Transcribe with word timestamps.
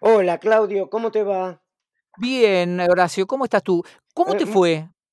Hola 0.00 0.38
Claudio, 0.38 0.88
¿cómo 0.88 1.10
te 1.10 1.22
va? 1.22 1.62
Bien, 2.16 2.78
Horacio, 2.80 3.26
¿cómo 3.26 3.44
estás 3.44 3.62
tú? 3.62 3.82
¿Cómo 4.14 4.34
Eh, 4.34 4.34
te 4.34 4.46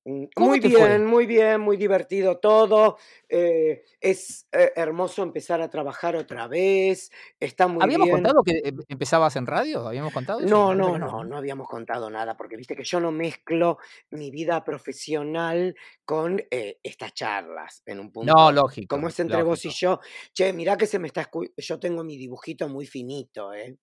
mm, 0.06 0.26
muy 0.36 0.60
te 0.60 0.70
fue? 0.70 0.98
bien, 0.98 1.06
muy 1.06 1.26
bien, 1.26 1.60
muy 1.60 1.76
divertido 1.76 2.38
todo. 2.40 2.98
eh, 3.28 3.84
es 4.00 4.48
eh, 4.52 4.72
hermoso 4.76 5.22
empezar 5.22 5.60
a 5.62 5.70
trabajar 5.70 6.16
otra 6.16 6.48
vez. 6.48 7.10
Está 7.40 7.68
muy 7.68 7.84
¿Habíamos 7.84 8.08
bien. 8.08 8.14
contado 8.14 8.42
que 8.46 8.54
em 8.68 8.76
empezabas 8.94 9.36
en 9.36 9.46
radio? 9.54 9.76
¿Habíamos 9.88 10.12
contado 10.18 10.40
eso? 10.46 10.58
No, 10.58 10.74
no, 10.74 10.98
no, 10.98 10.98
no, 10.98 11.22
¿no? 11.22 11.24
no 11.24 11.36
habíamos 11.36 11.68
contado 11.68 12.10
nada, 12.10 12.36
porque 12.36 12.56
viste 12.56 12.74
que 12.74 12.82
yo 12.84 12.98
no 13.00 13.12
mezclo 13.12 13.78
mi 14.10 14.30
vida 14.30 14.64
profesional 14.64 15.76
con 16.04 16.40
eh, 16.50 16.78
estas 16.82 17.14
charlas 17.14 17.82
en 17.86 18.00
un 18.00 18.10
No, 18.20 18.50
punto. 18.50 18.58
Como 18.88 19.06
lógico, 19.06 19.08
es 19.08 19.18
entre 19.20 19.42
vos 19.42 19.64
y 19.64 19.70
lógico. 19.70 19.70
yo, 19.70 20.00
che, 20.32 20.52
mirá 20.52 20.76
que 20.76 20.86
se 20.86 20.98
me 20.98 21.06
está 21.08 21.22
escu- 21.30 21.52
yo 21.56 21.78
tengo 21.80 22.02
mi 22.04 22.16
dibujito 22.18 22.68
muy 22.68 22.86
finito, 22.86 23.52
¿eh? 23.54 23.78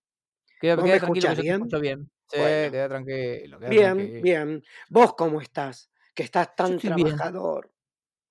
Queda 0.62 0.76
¿Vos 0.76 0.88
me 0.88 0.98
queda 1.00 1.00
tranquilo 1.00 1.28
que 1.28 1.34
yo 1.36 1.44
te 1.44 1.50
bien? 1.50 1.62
escucho 1.62 1.80
bien. 1.80 2.10
Sí, 2.28 2.38
Bueno, 2.40 2.70
queda 2.70 2.88
tranquilo, 2.88 3.58
queda 3.60 3.74
bien, 3.74 3.96
tranquilo. 3.96 4.26
bien. 4.26 4.62
¿Vos 4.90 5.14
cómo 5.14 5.40
estás? 5.40 5.90
Que 6.14 6.22
estás 6.24 6.54
Yo 6.64 6.74
tan 6.74 6.82
bien, 6.94 7.20
trabajador. 7.24 7.72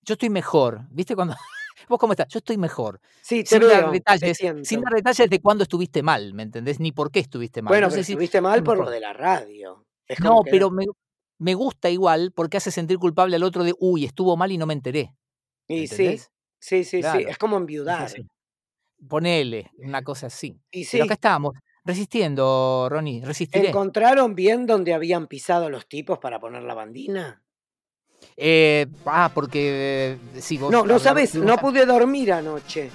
yo 0.02 0.14
estoy 0.14 0.30
mejor, 0.30 0.88
¿viste 0.92 1.16
cuando 1.16 1.36
¿Vos 1.90 2.00
cómo 2.00 2.14
estás? 2.14 2.28
Yo 2.30 2.40
estoy 2.40 2.58
mejor, 2.58 3.02
Sí, 3.22 3.44
te 3.48 3.60
sin 3.60 3.68
dar 3.68 3.90
te 4.20 4.32
detalles 4.32 4.46
sin 4.62 4.82
dar 4.82 4.94
detalles 4.94 5.30
de 5.30 5.40
cuándo 5.42 5.64
estuviste 5.64 6.04
mal, 6.04 6.34
¿me 6.34 6.44
entendés? 6.44 6.80
Ni 6.80 6.92
por 6.92 7.12
qué 7.12 7.20
estuviste 7.20 7.62
mal. 7.62 7.80
Bueno, 7.80 7.88
No 7.88 7.90
pero 7.90 8.02
sé 8.02 8.04
si 8.04 8.18
estuviste 8.18 8.40
mal 8.42 8.64
por 8.64 8.78
lo 8.80 8.90
de 8.90 9.00
la 9.00 9.14
radio. 9.14 9.88
Es 10.08 10.20
No, 10.20 10.46
pero 10.50 10.70
me 10.72 10.86
me 11.40 11.56
gusta 11.56 11.90
igual 11.90 12.32
porque 12.36 12.58
hace 12.58 12.70
sentir 12.72 12.98
culpable 13.00 13.36
al 13.36 13.44
otro 13.44 13.64
de: 13.64 13.74
"Uy, 13.80 14.06
estuvo 14.06 14.38
mal 14.38 14.52
y 14.52 14.58
no 14.58 14.68
me 14.68 14.74
enteré", 14.74 15.16
¿me 15.76 15.82
y 15.82 15.88
sí, 15.88 16.18
entendés? 16.18 16.32
sí, 16.60 16.84
sí, 16.84 17.04
sí, 17.04 17.20
Claro, 17.20 17.28
es 17.28 17.38
como 17.38 17.58
enviudar. 17.58 18.12
Ponele, 19.10 19.72
una 19.78 20.02
cosa 20.04 20.28
así. 20.28 20.60
Y 20.72 20.86
Pero 20.90 21.04
acá 21.04 21.16
estamos, 21.16 21.54
resistiendo, 21.84 22.88
Ronnie, 22.90 23.24
resistiré. 23.24 23.70
¿encontraron 23.70 24.36
bien 24.36 24.66
donde 24.66 24.94
habían 24.94 25.28
pisado 25.28 25.70
los 25.70 25.88
tipos 25.88 26.20
para 26.20 26.40
poner 26.40 26.64
la 26.64 26.74
bandina? 26.74 27.42
Eh, 28.38 28.88
ah, 29.06 29.32
porque 29.34 30.18
eh, 30.34 30.42
sí, 30.42 30.58
No, 30.58 30.70
vos 30.70 30.86
no 30.86 31.00
sabes, 31.00 31.26
estuvimos 31.26 31.56
no 31.56 31.62
pude 31.62 31.86
dormir 31.86 32.32
anoche. 32.34 32.90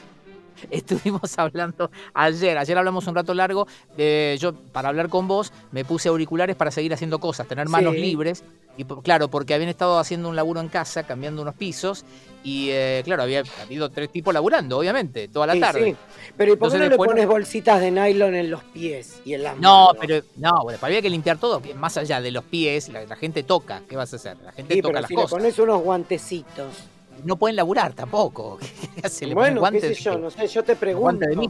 Estuvimos 0.71 1.39
hablando 1.39 1.91
ayer, 2.15 2.57
ayer 2.59 2.79
hablamos 2.79 3.07
un 3.07 3.15
rato 3.15 3.35
largo, 3.35 3.67
eh, 3.97 4.37
yo 4.41 4.55
para 4.55 4.89
hablar 4.89 5.09
con 5.09 5.29
vos 5.29 5.53
me 5.71 5.85
puse 5.85 6.09
auriculares 6.09 6.57
para 6.57 6.71
seguir 6.71 6.93
haciendo 6.95 7.19
cosas, 7.19 7.47
tener 7.49 7.69
manos 7.69 7.97
Sí, 7.97 8.01
libres, 8.01 8.45
y 8.77 8.85
claro, 8.85 9.29
porque 9.29 9.55
habían 9.55 9.71
estado 9.71 9.99
haciendo 9.99 10.29
un 10.29 10.37
laburo 10.37 10.61
en 10.61 10.69
casa, 10.69 11.05
cambiando 11.05 11.43
unos 11.43 11.55
pisos, 11.55 12.05
y 12.43 12.69
eh, 12.71 13.03
claro, 13.05 13.23
había 13.23 13.43
habido 13.63 13.91
tres 13.91 14.11
tipos 14.11 14.35
laburando, 14.35 14.79
obviamente, 14.79 15.29
toda 15.29 15.47
la 15.47 15.57
tarde. 15.57 15.81
sí. 15.85 15.97
Pero 16.37 16.53
¿y 16.53 16.57
por 16.57 16.73
qué 16.73 16.79
no 16.79 16.89
le 16.89 16.91
después 16.91 16.99
pones 16.99 17.27
bolsitas 17.27 17.81
de 17.81 17.91
nylon 17.91 18.35
en 18.35 18.51
los 18.51 18.65
pies 18.65 19.21
y 19.25 19.35
en 19.35 19.43
las 19.43 19.59
No, 19.59 19.89
manos? 19.91 19.97
pero 19.99 20.23
no, 20.37 20.63
bueno, 20.65 20.79
había 20.83 21.01
que 21.03 21.09
limpiar 21.11 21.39
todo, 21.39 21.61
más 21.75 21.97
allá 21.97 22.21
de 22.21 22.31
los 22.31 22.45
pies, 22.45 22.89
la, 22.91 23.05
la 23.07 23.17
gente 23.17 23.43
toca, 23.43 23.85
¿qué 23.89 23.97
vas 23.97 24.13
a 24.13 24.17
hacer? 24.17 24.39
La 24.43 24.53
gente 24.53 24.77
toca 24.77 25.01
pero 25.01 25.01
las 25.01 25.11
si 25.11 25.17
le 25.17 25.27
cosas. 25.27 25.29
pones 25.29 25.59
unos 25.59 25.83
guantecitos. 25.83 26.91
No 27.25 27.37
pueden 27.37 27.57
laburar 27.57 27.93
tampoco. 27.93 28.59
Bueno, 29.35 29.63
qué 29.71 29.81
sé 29.81 29.95
yo, 29.95 30.19
no 30.19 30.31
sé, 30.31 30.47
yo 30.49 30.65
te 30.65 30.75
pregunto. 30.77 31.27
No 31.35 31.43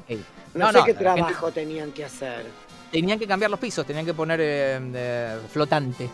No, 0.54 0.72
sé 0.72 0.78
no, 0.78 0.84
qué 0.84 0.92
gente 0.92 0.94
trabajo 0.94 1.50
tenían 1.52 1.92
que 1.92 2.04
hacer. 2.04 2.44
tenían 2.90 3.18
que 3.18 3.26
cambiar 3.26 3.50
los 3.50 3.60
pisos, 3.60 3.86
tenían 3.86 4.04
que 4.04 4.14
poner 4.14 4.40
eh, 4.40 4.78
eh, 4.94 5.38
flotante. 5.52 6.08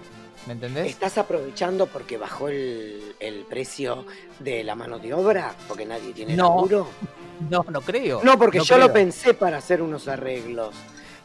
¿Me 0.46 0.54
entendés? 0.54 0.88
¿Estás 0.88 1.18
aprovechando 1.18 1.86
porque 1.86 2.16
bajó 2.18 2.48
el, 2.48 3.14
el 3.20 3.44
precio 3.48 4.04
de 4.40 4.64
la 4.64 4.74
mano 4.74 4.98
de 4.98 5.14
obra? 5.14 5.54
¿Porque 5.68 5.86
nadie 5.86 6.12
tiene 6.12 6.34
No, 6.36 6.48
laburo? 6.48 6.88
no, 7.50 7.64
no 7.70 7.80
creo. 7.80 8.20
No, 8.24 8.36
porque 8.38 8.58
No 8.58 8.64
yo 8.64 8.78
lo 8.78 8.92
pensé 8.92 9.34
para 9.34 9.58
hacer 9.58 9.80
unos 9.80 10.08
arreglos. 10.08 10.74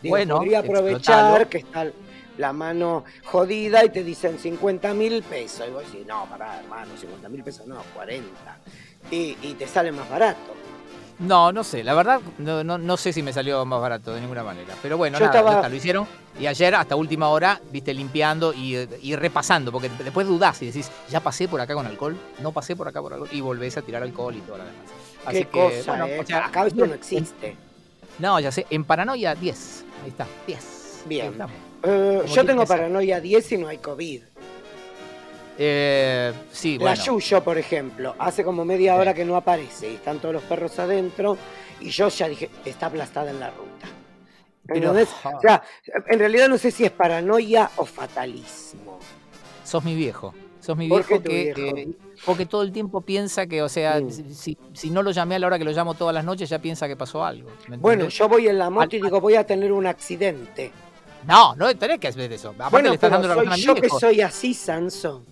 Digo, 0.02 0.14
Bueno, 0.14 0.38
podría 0.38 0.60
explotalo. 0.60 0.88
aprovechar 0.90 1.48
que 1.50 1.58
está 1.60 1.92
la 2.38 2.54
mano 2.54 3.04
jodida 3.26 3.84
y 3.86 3.90
te 3.90 4.04
dicen 4.04 4.38
50 4.40 4.94
mil 4.94 5.24
pesos. 5.24 5.66
Y 5.68 5.72
vos 5.72 5.84
decís, 5.92 6.06
no, 6.08 6.26
pará, 6.26 6.60
hermano, 6.60 6.92
50 7.00 7.30
mil 7.30 7.44
pesos 7.44 7.68
no, 7.68 7.82
40. 7.96 8.26
Y, 9.12 9.38
y 9.42 9.56
te 9.58 9.68
sale 9.68 9.92
más 9.92 10.10
barato. 10.10 10.56
No, 11.20 11.52
no 11.52 11.64
sé, 11.64 11.84
la 11.84 11.96
verdad, 11.96 12.22
no, 12.38 12.64
no, 12.64 12.78
no 12.78 12.96
sé 12.96 13.12
si 13.12 13.24
me 13.24 13.34
salió 13.34 13.66
más 13.66 13.82
barato 13.82 14.14
de 14.14 14.22
ninguna 14.22 14.44
manera. 14.44 14.76
Pero 14.84 14.98
bueno, 14.98 15.18
Yo 15.18 15.26
nada, 15.26 15.34
ya 15.34 15.40
estaba- 15.40 15.56
está, 15.58 15.70
lo 15.70 15.76
hicieron. 15.76 16.08
Y 16.40 16.46
ayer, 16.46 16.76
hasta 16.76 16.96
última 16.96 17.30
hora, 17.30 17.60
viste, 17.72 17.92
limpiando 17.92 18.54
y, 18.54 18.76
y 19.02 19.16
repasando, 19.16 19.72
porque 19.72 19.90
después 19.90 20.28
dudás 20.28 20.62
y 20.62 20.68
decís, 20.68 20.92
ya 21.10 21.20
pasé 21.20 21.48
por 21.48 21.60
acá 21.60 21.74
con 21.74 21.88
alcohol, 21.88 22.16
no 22.40 22.52
pasé 22.52 22.76
por 22.76 22.88
acá 22.88 23.02
por 23.02 23.14
alcohol, 23.14 23.30
y 23.32 23.42
volvés 23.42 23.76
a 23.78 23.82
tirar 23.82 24.04
alcohol 24.04 24.36
y 24.36 24.42
todo 24.42 24.58
lo 24.60 24.66
demás. 24.66 24.80
Así 25.26 25.40
Qué 25.40 25.46
que, 25.46 25.50
cosa, 25.80 25.92
bueno, 25.92 26.06
¿eh? 26.06 26.20
o 26.20 26.26
sea, 26.26 26.46
Acá 26.46 26.68
esto 26.68 26.86
no 26.86 26.94
existe. 26.94 27.56
No, 28.20 28.40
ya 28.40 28.52
sé, 28.52 28.68
en 28.70 28.84
paranoia 28.84 29.34
10. 29.34 29.86
Ahí 30.04 30.10
está, 30.10 30.28
10. 30.46 31.04
Bien. 31.08 31.42
Ahí 31.42 31.48
Eh, 31.84 32.24
yo 32.28 32.46
tengo 32.46 32.66
paranoia 32.66 33.20
10 33.22 33.52
y 33.54 33.58
no 33.58 33.68
hay 33.68 33.78
COVID. 33.78 34.22
Eh, 35.60 36.34
sí, 36.52 36.78
La 36.78 36.86
bueno. 36.92 37.04
Yuyo, 37.04 37.44
por 37.44 37.58
ejemplo, 37.58 38.16
hace 38.20 38.44
como 38.44 38.64
media 38.64 38.96
hora 38.96 39.14
que 39.14 39.26
no 39.26 39.36
aparece 39.36 39.92
y 39.92 39.96
están 39.96 40.20
todos 40.20 40.34
los 40.36 40.44
perros 40.44 40.78
adentro 40.80 41.38
y 41.80 41.90
yo 41.90 42.10
ya 42.10 42.28
dije, 42.28 42.50
está 42.66 42.88
aplastada 42.88 43.32
en 43.32 43.40
la 43.40 43.50
ruta. 43.50 43.88
Pero, 44.68 44.90
¿Entendés? 44.92 45.10
O 45.24 45.40
sea, 45.42 45.64
en 46.10 46.20
realidad 46.20 46.48
no 46.50 46.58
sé 46.58 46.72
si 46.72 46.84
es 46.86 46.92
paranoia 46.92 47.72
o 47.78 47.86
fatalismo. 47.86 49.00
sos 49.64 49.84
mi 49.84 49.96
viejo. 49.96 50.34
Sos 50.60 50.76
mi 50.78 50.90
¿Por 50.90 51.06
qué 51.06 51.20
viejo 51.20 51.56
que. 51.56 51.64
viejo? 51.64 51.78
eh, 51.78 51.88
porque 52.26 52.46
todo 52.46 52.62
el 52.64 52.72
tiempo 52.74 53.02
piensa 53.02 53.48
que, 53.48 53.62
o 53.62 53.70
sea, 53.70 54.00
Mm. 54.02 54.10
si, 54.12 54.58
si- 54.74 54.90
no 54.90 55.02
lo 55.02 55.12
llamé 55.12 55.36
a 55.36 55.40
la 55.40 55.48
hora 55.48 55.58
que 55.58 55.64
lo 55.64 55.72
llamo 55.72 55.94
todas 55.94 56.14
las 56.14 56.26
noches, 56.26 56.50
ya 56.50 56.60
piensa 56.60 56.88
que 56.88 56.96
pasó 56.98 57.24
algo. 57.24 57.50
¿me 57.68 57.78
Bueno, 57.78 58.10
yo 58.10 58.28
voy 58.28 58.48
en 58.48 58.58
la 58.60 58.70
moto 58.70 58.96
y 58.96 59.02
digo, 59.02 59.22
voy 59.22 59.36
a 59.36 59.46
tener 59.46 59.72
un 59.72 59.88
accidente. 59.88 60.72
No, 61.28 61.56
no 61.56 61.76
tenés 61.76 62.00
que 62.00 62.08
hacer 62.08 62.32
eso. 62.32 62.50
Aparte 62.50 62.72
Bueno, 62.72 62.90
le 62.90 62.96
estás 62.96 63.10
pero 63.10 63.22
dando 63.22 63.28
la 63.28 63.36
soy 63.36 63.46
razón 63.46 63.54
a 63.54 63.58
mi 63.58 63.62
yo 63.64 63.76
que 63.76 63.90
soy 63.90 64.22
así, 64.22 64.54
Sanso. 64.54 65.24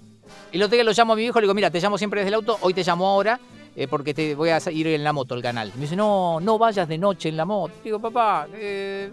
El 0.52 0.62
otro 0.62 0.76
día 0.76 0.84
lo 0.84 0.92
llamo 0.92 1.14
a 1.14 1.16
mi 1.16 1.22
viejo 1.22 1.40
y 1.40 1.42
le 1.42 1.46
digo, 1.46 1.54
mira, 1.54 1.72
te 1.72 1.80
llamo 1.80 1.98
siempre 1.98 2.22
desde 2.22 2.30
el 2.30 2.36
auto, 2.36 2.58
hoy 2.62 2.74
te 2.74 2.84
llamo 2.84 3.08
ahora 3.08 3.40
eh, 3.76 3.88
porque 3.88 4.14
te 4.14 4.36
voy 4.36 4.50
a 4.50 4.60
ir 4.72 4.88
en 4.88 5.04
la 5.04 5.14
moto 5.14 5.36
al 5.36 5.42
canal. 5.42 5.72
Me 5.76 5.82
dice, 5.82 5.96
no, 5.96 6.40
no 6.40 6.58
vayas 6.58 6.88
de 6.88 6.98
noche 6.98 7.30
en 7.30 7.38
la 7.38 7.46
moto. 7.46 7.74
Digo, 7.84 8.00
papá, 8.00 8.48
eh, 8.54 9.12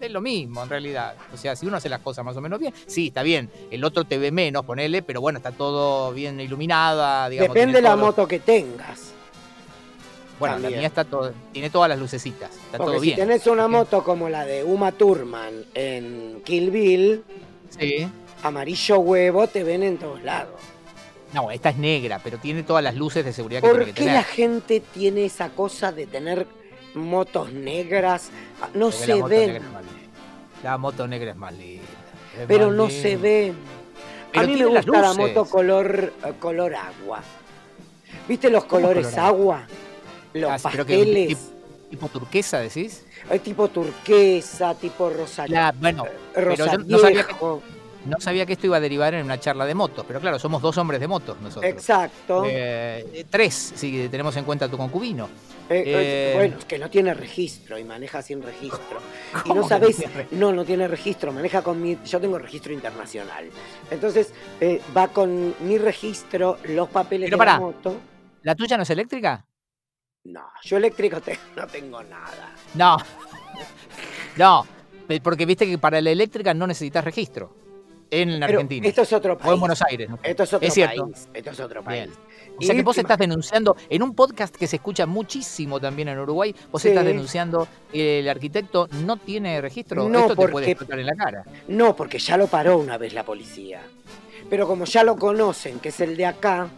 es 0.00 0.10
lo 0.10 0.20
mismo 0.20 0.62
en 0.62 0.68
realidad. 0.68 1.14
O 1.32 1.36
sea, 1.36 1.56
si 1.56 1.66
uno 1.66 1.76
hace 1.76 1.88
las 1.88 2.00
cosas 2.00 2.24
más 2.24 2.36
o 2.36 2.40
menos 2.40 2.58
bien, 2.58 2.74
sí, 2.86 3.08
está 3.08 3.22
bien. 3.22 3.50
El 3.70 3.84
otro 3.84 4.04
te 4.04 4.18
ve 4.18 4.30
menos, 4.30 4.64
ponele, 4.64 5.02
pero 5.02 5.20
bueno, 5.20 5.38
está 5.38 5.52
todo 5.52 6.12
bien 6.12 6.40
iluminada, 6.40 7.28
digamos. 7.28 7.54
Depende 7.54 7.74
tiene 7.74 7.88
la 7.88 7.96
moto 7.96 8.26
que 8.26 8.40
tengas. 8.40 9.13
Bueno, 10.38 10.58
la 10.58 10.68
mía 10.70 10.86
está 10.86 11.04
todo, 11.04 11.32
tiene 11.52 11.70
todas 11.70 11.88
las 11.88 11.98
lucecitas, 11.98 12.50
está 12.50 12.78
Porque 12.78 12.92
todo 12.92 13.00
si 13.00 13.06
bien. 13.06 13.16
tenés 13.18 13.46
una 13.46 13.68
moto 13.68 14.02
como 14.02 14.28
la 14.28 14.44
de 14.44 14.64
Uma 14.64 14.90
Thurman 14.92 15.64
en 15.74 16.42
Kill 16.44 16.70
Bill, 16.70 17.24
Sí. 17.70 18.08
amarillo 18.42 18.98
huevo 18.98 19.46
te 19.46 19.62
ven 19.62 19.82
en 19.84 19.96
todos 19.98 20.22
lados. 20.22 20.60
No, 21.32 21.50
esta 21.50 21.70
es 21.70 21.76
negra, 21.76 22.20
pero 22.22 22.38
tiene 22.38 22.62
todas 22.62 22.82
las 22.82 22.94
luces 22.94 23.24
de 23.24 23.32
seguridad 23.32 23.60
que 23.60 23.66
¿Por 23.68 23.76
tiene 23.78 23.92
que 23.92 23.94
qué 23.94 24.00
tener. 24.04 24.14
la 24.14 24.22
gente 24.24 24.80
tiene 24.80 25.24
esa 25.24 25.48
cosa 25.50 25.90
de 25.92 26.06
tener 26.06 26.46
motos 26.94 27.52
negras? 27.52 28.30
Ah, 28.60 28.68
No 28.74 28.86
Porque 28.90 28.96
se 28.98 29.06
la 29.08 29.14
moto 29.16 29.28
ven. 29.28 29.62
La 30.62 30.78
moto 30.78 31.06
negra 31.08 31.30
es 31.32 31.36
más 31.36 31.52
linda. 31.54 31.82
es 32.40 32.46
pero 32.46 32.68
más 32.68 32.76
no 32.76 32.90
se 32.90 33.16
ven. 33.16 33.54
Pero 34.32 34.44
a 34.44 34.48
mí 34.48 34.56
me 34.56 34.66
gusta 34.66 35.00
la 35.00 35.14
moto 35.14 35.44
color, 35.44 36.12
eh, 36.24 36.32
color 36.40 36.74
agua. 36.74 37.20
¿Viste 38.28 38.50
los 38.50 38.64
¿Cómo 38.64 38.82
colores 38.82 39.06
color 39.08 39.20
agua? 39.20 39.66
Los 40.34 40.50
Ah, 40.66 40.70
que 40.84 41.36
tipo, 41.90 42.08
turquesa, 42.08 42.58
decís. 42.58 43.04
Hay 43.30 43.38
tipo 43.38 43.68
turquesa, 43.68 44.74
tipo 44.74 45.08
rosa, 45.08 45.46
La- 45.46 45.72
bueno, 45.72 46.04
eh, 46.06 46.10
pero 46.34 46.46
rosa 46.56 46.72
yo 46.72 46.78
no 46.86 46.98
sabía 46.98 47.24
que- 47.24 47.34
no 48.04 48.16
sabía 48.18 48.44
que 48.44 48.54
esto 48.54 48.66
iba 48.66 48.76
a 48.76 48.80
derivar 48.80 49.14
en 49.14 49.24
una 49.24 49.38
charla 49.38 49.64
de 49.64 49.74
motos, 49.74 50.04
pero 50.06 50.20
claro, 50.20 50.38
somos 50.40 50.60
dos 50.60 50.76
hombres 50.76 51.00
de 51.00 51.06
motos 51.06 51.40
nosotros. 51.40 51.72
Exacto. 51.72 52.44
Eh, 52.44 53.06
eh, 53.14 53.24
tres, 53.30 53.72
si 53.76 54.08
tenemos 54.08 54.36
en 54.36 54.44
cuenta 54.44 54.68
tu 54.68 54.76
concubino. 54.76 55.26
Eh, 55.70 55.78
eh, 55.78 55.82
eh, 55.86 56.32
bueno, 56.34 56.58
es 56.58 56.64
que 56.66 56.78
no 56.78 56.90
tiene 56.90 57.14
registro 57.14 57.78
y 57.78 57.84
maneja 57.84 58.20
sin 58.20 58.42
registro. 58.42 58.98
Y 59.44 59.48
¿Cómo 59.48 59.60
no 59.68 59.78
registro? 59.78 60.10
no, 60.32 60.52
no 60.52 60.64
tiene 60.64 60.88
registro, 60.88 61.32
maneja 61.32 61.62
con 61.62 61.80
mi, 61.80 61.96
yo 62.04 62.20
tengo 62.20 62.38
registro 62.38 62.72
internacional. 62.72 63.48
Entonces, 63.90 64.32
eh, 64.60 64.82
va 64.94 65.08
con 65.08 65.54
mi 65.60 65.78
registro, 65.78 66.58
los 66.64 66.88
papeles 66.88 67.30
Pero 67.30 67.38
de 67.38 67.44
la 67.46 67.52
pará. 67.52 67.60
moto. 67.60 67.94
¿La 68.42 68.54
tuya 68.54 68.76
no 68.76 68.82
es 68.82 68.90
eléctrica? 68.90 69.46
No, 70.24 70.42
yo 70.62 70.76
eléctrico 70.78 71.20
te- 71.20 71.38
no 71.56 71.66
tengo 71.66 72.02
nada. 72.02 72.52
No. 72.74 72.96
no, 74.36 74.66
porque 75.22 75.46
viste 75.46 75.66
que 75.66 75.78
para 75.78 76.00
la 76.00 76.10
eléctrica 76.10 76.54
no 76.54 76.66
necesitas 76.66 77.04
registro. 77.04 77.62
En 78.10 78.38
la 78.38 78.46
Pero 78.46 78.58
Argentina. 78.60 78.86
esto 78.86 79.02
es 79.02 79.12
otro 79.12 79.36
país. 79.36 79.50
O 79.50 79.54
en 79.54 79.60
Buenos 79.60 79.82
Aires. 79.82 80.08
¿no? 80.08 80.18
Esto 80.22 80.44
es 80.44 80.52
otro 80.52 80.68
Es 80.68 80.74
cierto. 80.74 81.04
país. 81.04 81.28
Esto 81.34 81.50
es 81.50 81.60
otro 81.60 81.82
Bien. 81.82 82.10
país. 82.10 82.18
O 82.58 82.62
sea 82.62 82.74
Y 82.74 82.76
que 82.76 82.82
vos 82.84 82.96
estás 82.98 83.18
denunciando, 83.18 83.76
en 83.88 84.02
un 84.04 84.14
podcast 84.14 84.54
que 84.54 84.68
se 84.68 84.76
escucha 84.76 85.04
muchísimo 85.06 85.80
también 85.80 86.06
en 86.08 86.18
Uruguay, 86.20 86.54
vos 86.70 86.80
Sí. 86.80 86.88
estás 86.90 87.04
denunciando 87.04 87.66
que 87.90 88.20
el 88.20 88.28
arquitecto 88.28 88.88
no 89.04 89.16
tiene 89.16 89.60
registro. 89.60 90.08
No, 90.08 90.20
Esto 90.20 90.36
te 90.36 90.48
puede 90.48 90.70
explotar 90.70 91.00
en 91.00 91.06
la 91.06 91.14
cara. 91.16 91.44
No, 91.66 91.96
porque 91.96 92.20
ya 92.20 92.36
lo 92.36 92.46
paró 92.46 92.78
una 92.78 92.98
vez 92.98 93.14
la 93.14 93.24
policía. 93.24 93.82
Pero 94.48 94.68
como 94.68 94.84
ya 94.84 95.02
lo 95.02 95.16
conocen, 95.16 95.80
que 95.80 95.88
es 95.88 95.98
el 95.98 96.16
de 96.16 96.26
acá, 96.26 96.68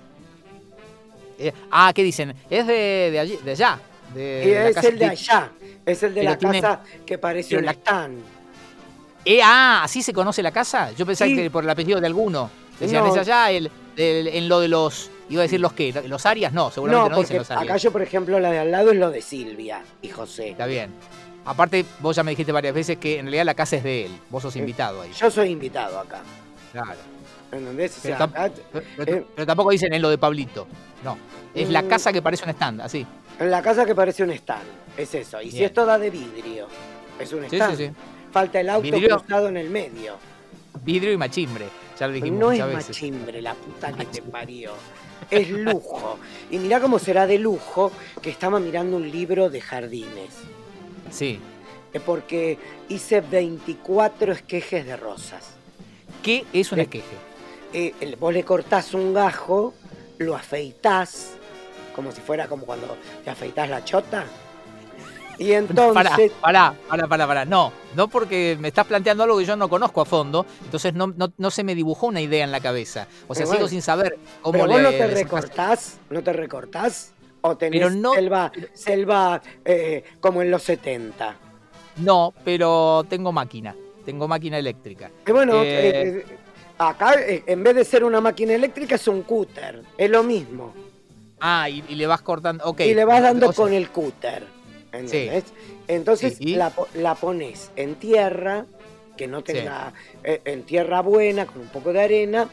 Eh, 1.38 1.52
ah, 1.70 1.92
¿qué 1.94 2.02
dicen? 2.02 2.34
Es 2.48 2.66
de, 2.66 3.10
de 3.12 3.18
allí, 3.20 3.38
de 3.44 3.50
allá. 3.52 3.78
De, 4.14 4.68
es 4.70 4.76
el 4.84 4.92
de 4.94 4.98
que- 4.98 5.04
allá. 5.06 5.50
Es 5.84 6.02
el 6.02 6.14
de 6.14 6.22
la 6.24 6.36
tiene- 6.38 6.60
casa 6.60 6.80
que 7.04 7.18
parece 7.18 7.56
un 7.58 7.64
la- 7.64 7.72
stand. 7.72 8.18
Eh, 9.24 9.40
ah, 9.42 9.80
¿así 9.82 10.02
se 10.02 10.12
conoce 10.12 10.42
la 10.42 10.52
casa? 10.52 10.92
Yo 10.92 11.04
pensaba 11.04 11.28
Sí. 11.28 11.36
que 11.36 11.50
por 11.50 11.64
el 11.64 11.70
apellido 11.70 12.00
de 12.00 12.06
alguno. 12.06 12.50
Decían, 12.78 13.04
No. 13.04 13.12
es 13.12 13.20
allá, 13.20 13.50
el, 13.50 13.70
el- 13.96 14.28
en 14.28 14.48
lo 14.48 14.60
de 14.60 14.68
los. 14.68 15.10
Iba 15.28 15.40
a 15.40 15.44
decir 15.44 15.58
los 15.60 15.72
qué, 15.72 15.92
los 16.06 16.24
Arias, 16.24 16.52
no, 16.52 16.70
seguramente 16.70 17.10
No, 17.10 17.16
no, 17.16 17.20
dicen 17.22 17.38
los 17.38 17.50
Arias. 17.50 17.64
acá 17.70 17.76
yo, 17.78 17.90
por 17.90 18.02
ejemplo, 18.02 18.38
la 18.38 18.50
de 18.52 18.58
al 18.60 18.70
lado 18.70 18.92
es 18.92 18.96
lo 18.98 19.10
de 19.10 19.20
Silvia 19.22 19.82
y 20.00 20.08
José. 20.08 20.50
Está 20.50 20.66
bien. 20.66 20.90
Aparte, 21.44 21.84
vos 22.00 22.14
ya 22.14 22.22
me 22.22 22.30
dijiste 22.32 22.52
varias 22.52 22.74
veces 22.74 22.98
que 22.98 23.18
en 23.18 23.26
realidad 23.26 23.44
la 23.44 23.54
casa 23.54 23.76
es 23.76 23.82
de 23.84 24.06
él. 24.06 24.12
Vos 24.30 24.42
sos 24.42 24.54
Eh, 24.54 24.60
invitado 24.60 25.02
ahí. 25.02 25.10
Yo 25.18 25.30
soy 25.30 25.50
invitado 25.50 25.98
acá. 25.98 26.20
Claro. 26.72 26.98
¿Entendés? 27.50 27.98
O 27.98 28.02
Pero, 28.02 28.16
sea, 28.18 28.26
tam- 28.26 28.30
acá- 28.30 28.50
pero- 28.72 28.84
pero- 28.96 29.16
eh. 29.16 29.26
pero 29.34 29.46
tampoco 29.46 29.70
dicen 29.70 29.92
en 29.92 30.02
lo 30.02 30.10
de 30.10 30.18
Pablito. 30.18 30.66
No. 31.06 31.16
Es 31.54 31.70
la 31.70 31.82
Mm. 31.82 31.88
casa 31.88 32.12
que 32.12 32.20
parece 32.20 32.44
un 32.44 32.50
stand, 32.50 32.80
así. 32.82 33.06
la 33.38 33.62
casa 33.62 33.84
que 33.86 33.94
parece 33.94 34.22
un 34.24 34.30
stand. 34.30 34.64
Es 34.96 35.14
eso. 35.14 35.40
Y 35.40 35.50
si 35.50 35.58
Bien. 35.58 35.66
es 35.66 35.72
toda 35.74 35.98
de 35.98 36.10
vidrio, 36.10 36.66
es 37.18 37.32
un 37.32 37.48
Sí, 37.48 37.56
stand. 37.56 37.76
sí, 37.76 37.86
sí. 37.86 37.92
Falta 38.32 38.60
el 38.60 38.68
auto 38.68 38.82
Vidrio. 38.82 39.18
cruzado 39.20 39.48
en 39.48 39.56
el 39.56 39.70
medio. 39.70 40.16
Vidrio 40.82 41.12
y 41.12 41.16
machimbre. 41.16 41.66
Ya 41.98 42.06
lo 42.08 42.12
dijimos 42.14 42.40
No 42.40 42.52
es 42.52 42.66
veces. 42.66 42.88
machimbre, 42.88 43.40
la 43.40 43.54
puta 43.54 43.92
que 43.92 44.04
te 44.06 44.20
parió. 44.22 44.72
Es 45.30 45.48
lujo. 45.50 46.18
Y 46.50 46.58
mirá 46.58 46.80
cómo 46.80 46.98
será 46.98 47.26
de 47.26 47.38
lujo 47.38 47.90
que 48.20 48.30
estaba 48.30 48.58
mirando 48.60 48.96
un 48.96 49.10
libro 49.10 49.48
de 49.48 49.60
jardines. 49.60 50.30
Sí. 51.10 51.38
Eh, 51.92 52.00
Porque 52.04 52.58
hice 52.88 53.20
24 53.22 54.32
esquejes 54.32 54.84
de 54.84 54.96
rosas. 54.96 55.44
¿Qué 56.22 56.44
es 56.52 56.70
un 56.72 56.76
Sí. 56.76 56.82
esqueje? 56.82 57.16
Eh, 57.72 58.16
vos 58.20 58.32
le 58.34 58.44
cortás 58.44 58.92
un 58.94 59.14
gajo, 59.14 59.72
lo 60.18 60.34
afeitás, 60.36 61.34
como 61.94 62.12
si 62.12 62.20
fuera 62.20 62.46
como 62.48 62.64
cuando 62.66 62.96
te 63.24 63.30
afeitás 63.30 63.68
la 63.68 63.84
chota. 63.84 64.24
Y 65.38 65.52
entonces. 65.52 65.92
Pará, 65.94 66.16
pará, 66.40 66.74
pará, 66.88 67.06
pará, 67.08 67.26
pará. 67.26 67.44
No, 67.44 67.72
no 67.94 68.08
porque 68.08 68.56
me 68.58 68.68
estás 68.68 68.86
planteando 68.86 69.22
algo 69.24 69.38
que 69.38 69.44
yo 69.44 69.56
no 69.56 69.68
conozco 69.68 70.00
a 70.00 70.04
fondo, 70.06 70.46
entonces 70.64 70.94
no, 70.94 71.08
no, 71.08 71.32
no 71.36 71.50
se 71.50 71.62
me 71.64 71.74
dibujó 71.74 72.06
una 72.06 72.20
idea 72.20 72.44
en 72.44 72.52
la 72.52 72.60
cabeza. 72.60 73.06
O 73.28 73.34
sea, 73.34 73.42
Pero 73.44 73.46
sigo 73.46 73.58
bueno, 73.58 73.68
sin 73.68 73.82
saber 73.82 74.18
cómo 74.42 74.52
Pero 74.52 74.66
le. 74.66 74.72
vos 74.72 74.82
no 74.82 74.90
te 74.90 75.06
recortás, 75.08 75.98
no 76.10 76.22
te 76.22 76.32
recortás. 76.32 77.12
O 77.42 77.56
tenés 77.56 77.78
Pero 77.80 77.90
no- 77.94 78.12
selva, 78.14 78.50
selva 78.72 79.40
eh, 79.64 80.02
como 80.20 80.42
en 80.42 80.50
los 80.50 80.62
70. 80.64 81.36
No, 81.98 82.34
pero 82.44 83.04
tengo 83.08 83.30
máquina. 83.30 83.74
Tengo 84.04 84.26
máquina 84.26 84.58
eléctrica. 84.58 85.10
Bueno, 85.28 85.62
Eh, 85.62 85.88
eh, 85.88 86.24
eh, 86.28 86.36
acá 86.78 87.14
eh, 87.20 87.42
en 87.46 87.62
vez 87.62 87.74
de 87.74 87.84
ser 87.84 88.04
una 88.04 88.20
máquina 88.20 88.54
eléctrica 88.54 88.94
es 88.96 89.08
un 89.08 89.22
cúter. 89.22 89.82
Es 89.98 90.10
lo 90.10 90.22
mismo. 90.22 90.74
Ah, 91.40 91.68
y, 91.68 91.84
y 91.88 91.94
le 91.94 92.06
vas 92.06 92.22
cortando. 92.22 92.64
Ok. 92.64 92.80
y 92.80 92.94
le 92.94 93.04
vas 93.04 93.22
dando 93.22 93.48
O 93.48 93.52
sea, 93.52 93.64
con 93.64 93.72
el 93.72 93.88
cúter. 93.90 94.44
¿Entendés? 94.92 95.44
Entonces 95.88 96.36
Sí, 96.38 96.54
la, 96.54 96.72
la 96.94 97.14
pones 97.14 97.70
en 97.76 97.96
tierra, 97.96 98.64
que 99.16 99.26
no 99.26 99.42
tenga. 99.42 99.92
eh, 100.24 100.40
en 100.44 100.62
tierra 100.62 101.00
buena, 101.02 101.46
con 101.46 101.60
un 101.62 101.68
poco 101.68 101.92
de 101.92 102.00
arena. 102.02 102.48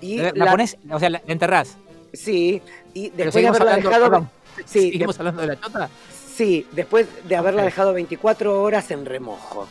Y 0.00 0.18
La, 0.18 0.32
la 0.34 0.50
pones, 0.52 0.76
o 0.90 0.98
sea, 0.98 1.10
la 1.10 1.20
enterrás. 1.26 1.76
Sí, 2.12 2.62
y 2.94 3.10
después 3.10 3.34
de 3.42 3.48
haberla 3.48 3.70
hablando, 3.72 3.88
dejado. 3.90 4.10
perdón, 4.10 4.30
sí, 4.66 4.80
¿Seguimos 4.92 5.16
de- 5.16 5.20
hablando 5.20 5.42
de 5.42 5.48
la 5.48 5.60
chota? 5.60 5.90
sí, 6.34 6.66
después 6.72 7.06
de 7.28 7.36
haberla 7.36 7.62
dejado 7.64 7.92
24 7.92 8.62
horas 8.62 8.90
en 8.90 9.04
remojo. 9.04 9.68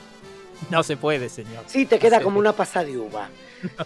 No 0.69 0.83
se 0.83 0.97
puede, 0.97 1.29
señor. 1.29 1.63
Sí, 1.67 1.85
te 1.85 1.99
queda 1.99 2.17
Sí. 2.19 2.23
como 2.23 2.39
una 2.39 2.53
pasa 2.53 2.83
de 2.83 2.97
uva. 2.97 3.29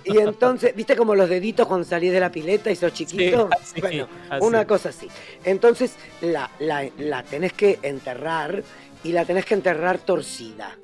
Y 0.04 0.18
entonces, 0.20 0.76
¿viste 0.76 0.96
como 0.96 1.16
los 1.16 1.28
deditos 1.30 1.68
cuando 1.68 1.88
salís 1.88 2.12
de 2.12 2.20
la 2.20 2.32
pileta 2.32 2.70
y 2.70 2.76
sos 2.76 2.94
chiquito? 2.94 3.50
así, 3.60 3.82
bueno, 3.82 4.08
así. 4.30 4.46
una 4.46 4.68
cosa 4.68 4.90
así. 4.90 5.08
Entonces, 5.44 5.96
la, 6.22 6.52
la, 6.60 6.88
la 7.00 7.24
tenés 7.24 7.54
que 7.54 7.80
enterrar 7.82 8.64
y 9.04 9.12
la 9.14 9.26
tenés 9.26 9.46
que 9.46 9.56
enterrar 9.56 9.98
torcida. 9.98 10.78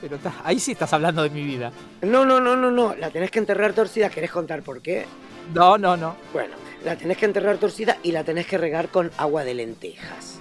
Pero 0.00 0.18
ahí 0.44 0.58
sí 0.60 0.72
estás 0.72 0.92
hablando 0.92 1.22
de 1.22 1.30
mi 1.30 1.42
vida. 1.44 1.72
No, 2.02 2.24
no, 2.24 2.40
no, 2.40 2.56
no, 2.56 2.70
no, 2.70 2.94
la 2.94 3.10
tenés 3.10 3.30
que 3.30 3.38
enterrar 3.40 3.72
torcida. 3.72 4.08
¿Querés 4.08 4.30
contar 4.30 4.62
por 4.62 4.80
qué? 4.80 5.04
No, 5.52 5.76
no, 5.76 5.96
no. 5.96 6.16
Bueno, 6.32 6.54
la 6.84 6.96
tenés 6.96 7.18
que 7.18 7.26
enterrar 7.26 7.58
torcida 7.58 7.98
y 8.02 8.12
la 8.12 8.24
tenés 8.24 8.46
que 8.46 8.56
regar 8.58 8.88
con 8.88 9.10
agua 9.18 9.44
de 9.44 9.54
lentejas. 9.54 10.38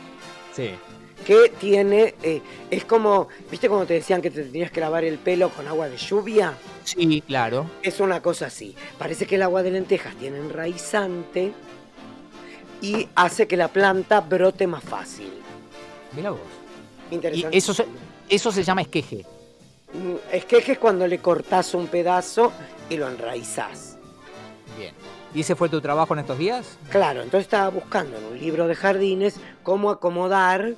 Sí. 0.55 0.71
Que 1.29 1.49
tiene, 1.59 2.15
eh, 2.23 2.41
es 2.71 2.85
como, 2.85 3.27
¿viste 3.51 3.69
cuando 3.69 3.85
te 3.85 3.93
decían 3.93 4.19
que 4.19 4.31
te 4.31 4.43
tenías 4.45 4.71
que 4.71 4.79
lavar 4.79 5.03
el 5.03 5.19
pelo 5.19 5.49
con 5.51 5.67
agua 5.67 5.87
de 5.87 5.95
lluvia? 5.95 6.55
Sí, 6.83 7.21
claro. 7.21 7.69
Es 7.83 7.99
una 7.99 8.19
cosa 8.19 8.47
así. 8.47 8.75
Parece 8.97 9.27
que 9.27 9.35
el 9.35 9.43
agua 9.43 9.61
de 9.61 9.69
lentejas 9.69 10.15
tiene 10.15 10.39
enraizante 10.39 11.51
y 12.81 13.07
hace 13.13 13.47
que 13.47 13.57
la 13.57 13.67
planta 13.67 14.21
brote 14.21 14.65
más 14.65 14.83
fácil. 14.83 15.31
Mira 16.15 16.31
vos. 16.31 16.39
Y 17.11 17.15
Interesante. 17.15 17.55
eso 17.55 17.75
se, 17.75 17.85
eso 18.27 18.51
se 18.51 18.63
llama 18.63 18.81
esqueje. 18.81 19.23
Mm, 19.93 20.15
Es 20.31 20.45
que 20.45 20.57
es 20.57 20.79
cuando 20.79 21.05
le 21.05 21.19
cortás 21.19 21.75
un 21.75 21.85
pedazo 21.89 22.51
y 22.89 22.97
lo 22.97 23.07
enraizás. 23.07 23.97
Bien. 24.79 24.95
¿Y 25.35 25.41
ese 25.41 25.55
fue 25.55 25.69
tu 25.69 25.79
trabajo 25.79 26.15
en 26.15 26.21
estos 26.21 26.39
días? 26.39 26.79
Claro, 26.89 27.21
entonces 27.21 27.41
estaba 27.45 27.69
buscando 27.69 28.17
en 28.17 28.23
un 28.25 28.39
libro 28.39 28.67
de 28.67 28.73
jardines 28.73 29.35
cómo 29.61 29.91
acomodar 29.91 30.73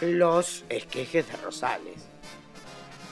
los 0.00 0.64
esquejes 0.68 1.26
de 1.28 1.36
rosales. 1.38 1.94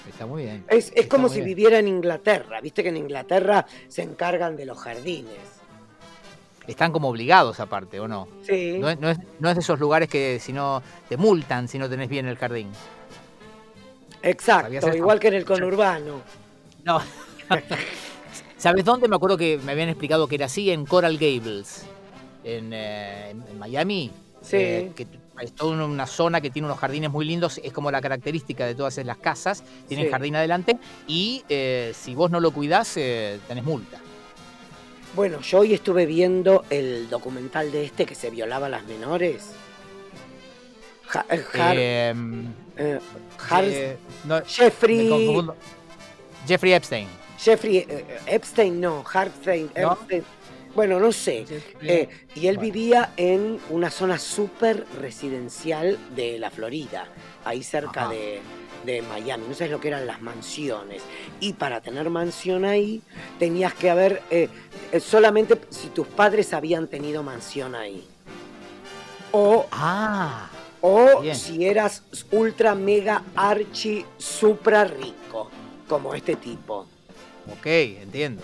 Está 0.09 0.27
muy 0.27 0.43
bien. 0.45 0.65
Es, 0.69 0.93
es 0.95 1.07
como 1.07 1.29
si 1.29 1.37
bien. 1.37 1.47
viviera 1.47 1.79
en 1.79 1.89
Inglaterra. 1.89 2.61
Viste 2.61 2.83
que 2.83 2.89
en 2.91 2.97
Inglaterra 2.97 3.65
se 3.89 4.03
encargan 4.03 4.57
de 4.57 4.67
los 4.67 4.79
jardines. 4.79 5.39
Están 6.67 6.93
como 6.93 7.09
obligados 7.09 7.59
aparte, 7.61 7.99
¿o 8.01 8.07
no? 8.07 8.29
Sí. 8.47 8.77
No 8.79 8.89
es, 8.91 8.99
no 9.01 9.11
es- 9.11 9.19
no 9.41 9.49
es 9.49 9.55
de 9.57 9.61
esos 9.61 9.81
lugares 9.81 10.09
que 10.09 10.39
si 10.41 10.53
no 10.53 10.83
te 11.09 11.17
multan 11.17 11.67
si 11.69 11.79
no 11.79 11.89
tenés 11.89 12.09
bien 12.09 12.27
el 12.27 12.37
jardín. 12.37 12.69
¿Sabías 14.23 14.85
Exacto, 14.85 14.97
igual 14.97 15.19
que 15.19 15.29
en 15.29 15.35
el 15.35 15.45
conurbano. 15.45 16.21
No. 16.85 17.01
¿Sabes 18.57 18.85
dónde? 18.85 19.09
Me 19.09 19.17
acuerdo 19.17 19.37
que 19.37 19.59
me 19.65 19.73
habían 19.73 19.89
explicado 19.89 20.29
que 20.29 20.37
era 20.37 20.47
así 20.47 20.71
en 20.71 20.87
Coral 20.87 21.19
Gables, 21.19 21.85
en, 22.45 22.71
eh, 22.73 23.31
en 23.31 23.59
Miami. 23.59 24.13
Sí. 24.41 24.57
Eh, 24.57 24.93
que 24.95 25.07
es 25.43 25.53
toda 25.53 25.85
una 25.85 26.07
zona 26.07 26.41
que 26.41 26.51
tiene 26.51 26.67
unos 26.67 26.79
jardines 26.79 27.11
muy 27.11 27.25
lindos, 27.25 27.61
es 27.63 27.73
como 27.73 27.91
la 27.91 28.01
característica 28.01 28.65
de 28.67 28.75
todas 28.75 28.97
las 28.99 29.17
casas, 29.19 29.63
tienen 29.89 30.07
Sí. 30.07 30.11
jardín 30.13 30.37
adelante 30.37 30.79
y 31.07 31.45
eh, 31.49 31.93
si 31.95 32.15
vos 32.15 32.31
no 32.31 32.41
lo 32.41 32.51
cuidás 32.53 32.97
eh, 32.97 33.39
tenés 33.49 33.65
multa. 33.65 33.99
Bueno, 35.15 35.41
yo 35.41 35.59
hoy 35.59 35.75
estuve 35.75 36.07
viendo 36.07 36.65
el 36.71 37.11
documental 37.11 37.71
de 37.71 37.85
este 37.85 38.07
que 38.07 38.15
se 38.15 38.31
violaba 38.31 38.67
a 38.67 38.71
las 38.71 38.85
menores. 38.87 39.51
Ja- 41.07 41.27
eh, 41.29 41.45
Har- 41.53 41.77
Eh, 42.75 43.01
Har- 43.51 43.97
no, 44.25 44.37
me 44.37 44.43
Jeffrey. 44.47 45.11
Jeffrey 46.49 46.73
Epstein. 46.73 47.09
Jeffrey 47.39 47.87
Epstein, 48.27 48.81
no, 48.81 49.05
Hartstein, 49.13 49.71
¿No? 49.77 49.99
Bueno, 50.75 50.99
no 50.99 51.13
sé. 51.13 51.45
Eh, 51.83 52.09
y 52.35 52.47
él 52.47 52.57
Bueno. 52.57 52.73
vivía 52.73 53.13
en 53.17 53.61
una 53.71 53.91
zona 53.91 54.19
súper 54.19 54.87
residencial 55.01 55.99
de 56.17 56.39
la 56.39 56.51
Florida, 56.51 57.07
ahí 57.45 57.63
cerca 57.63 58.09
de, 58.09 58.41
de 58.85 59.03
Miami. 59.03 59.45
No 59.49 59.55
sabes 59.55 59.71
lo 59.71 59.81
que 59.81 59.89
eran 59.89 60.07
las 60.07 60.23
mansiones. 60.23 61.03
Y 61.41 61.53
para 61.55 61.81
tener 61.83 62.09
mansión 62.09 62.65
ahí, 62.65 63.03
tenías 63.39 63.75
que 63.75 63.91
haber, 63.91 64.23
eh, 64.31 64.49
eh, 64.93 65.01
solamente 65.01 65.59
si 65.69 65.89
tus 65.89 66.07
padres 66.07 66.55
habían 66.55 66.89
tenido 66.89 67.23
mansión 67.23 67.75
ahí. 67.75 68.07
O, 69.33 69.67
Ah, 69.71 70.49
o 70.81 71.21
Bien. 71.21 71.37
si 71.37 71.67
eras 71.67 72.03
ultra, 72.31 72.75
mega, 72.75 73.23
archi, 73.37 74.05
supra 74.17 74.85
rico, 74.85 75.51
como 75.89 76.15
este 76.15 76.37
tipo. 76.37 76.87
ok, 77.51 77.67
entiendo. 77.67 78.43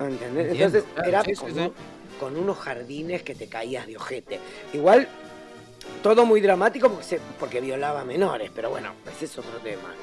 ¿Entendés? 0.00 0.48
Entiendo, 0.48 0.78
Entonces 0.78 0.84
claro, 0.94 1.08
era 1.08 1.24
sí, 1.24 1.34
con, 1.34 1.54
sí. 1.54 1.60
un- 1.60 1.72
con 2.20 2.36
unos 2.36 2.58
jardines 2.58 3.22
que 3.22 3.34
te 3.34 3.46
caías 3.48 3.86
de 3.86 3.96
ojete. 3.96 4.40
Igual, 4.72 5.06
todo 6.02 6.24
muy 6.26 6.40
dramático 6.40 6.88
porque, 6.88 7.04
se- 7.04 7.20
porque 7.38 7.60
violaba 7.60 8.04
menores, 8.04 8.50
pero 8.54 8.70
bueno, 8.70 8.92
ese 9.14 9.26
es 9.26 9.38
otro 9.38 9.58
tema. 9.58 9.94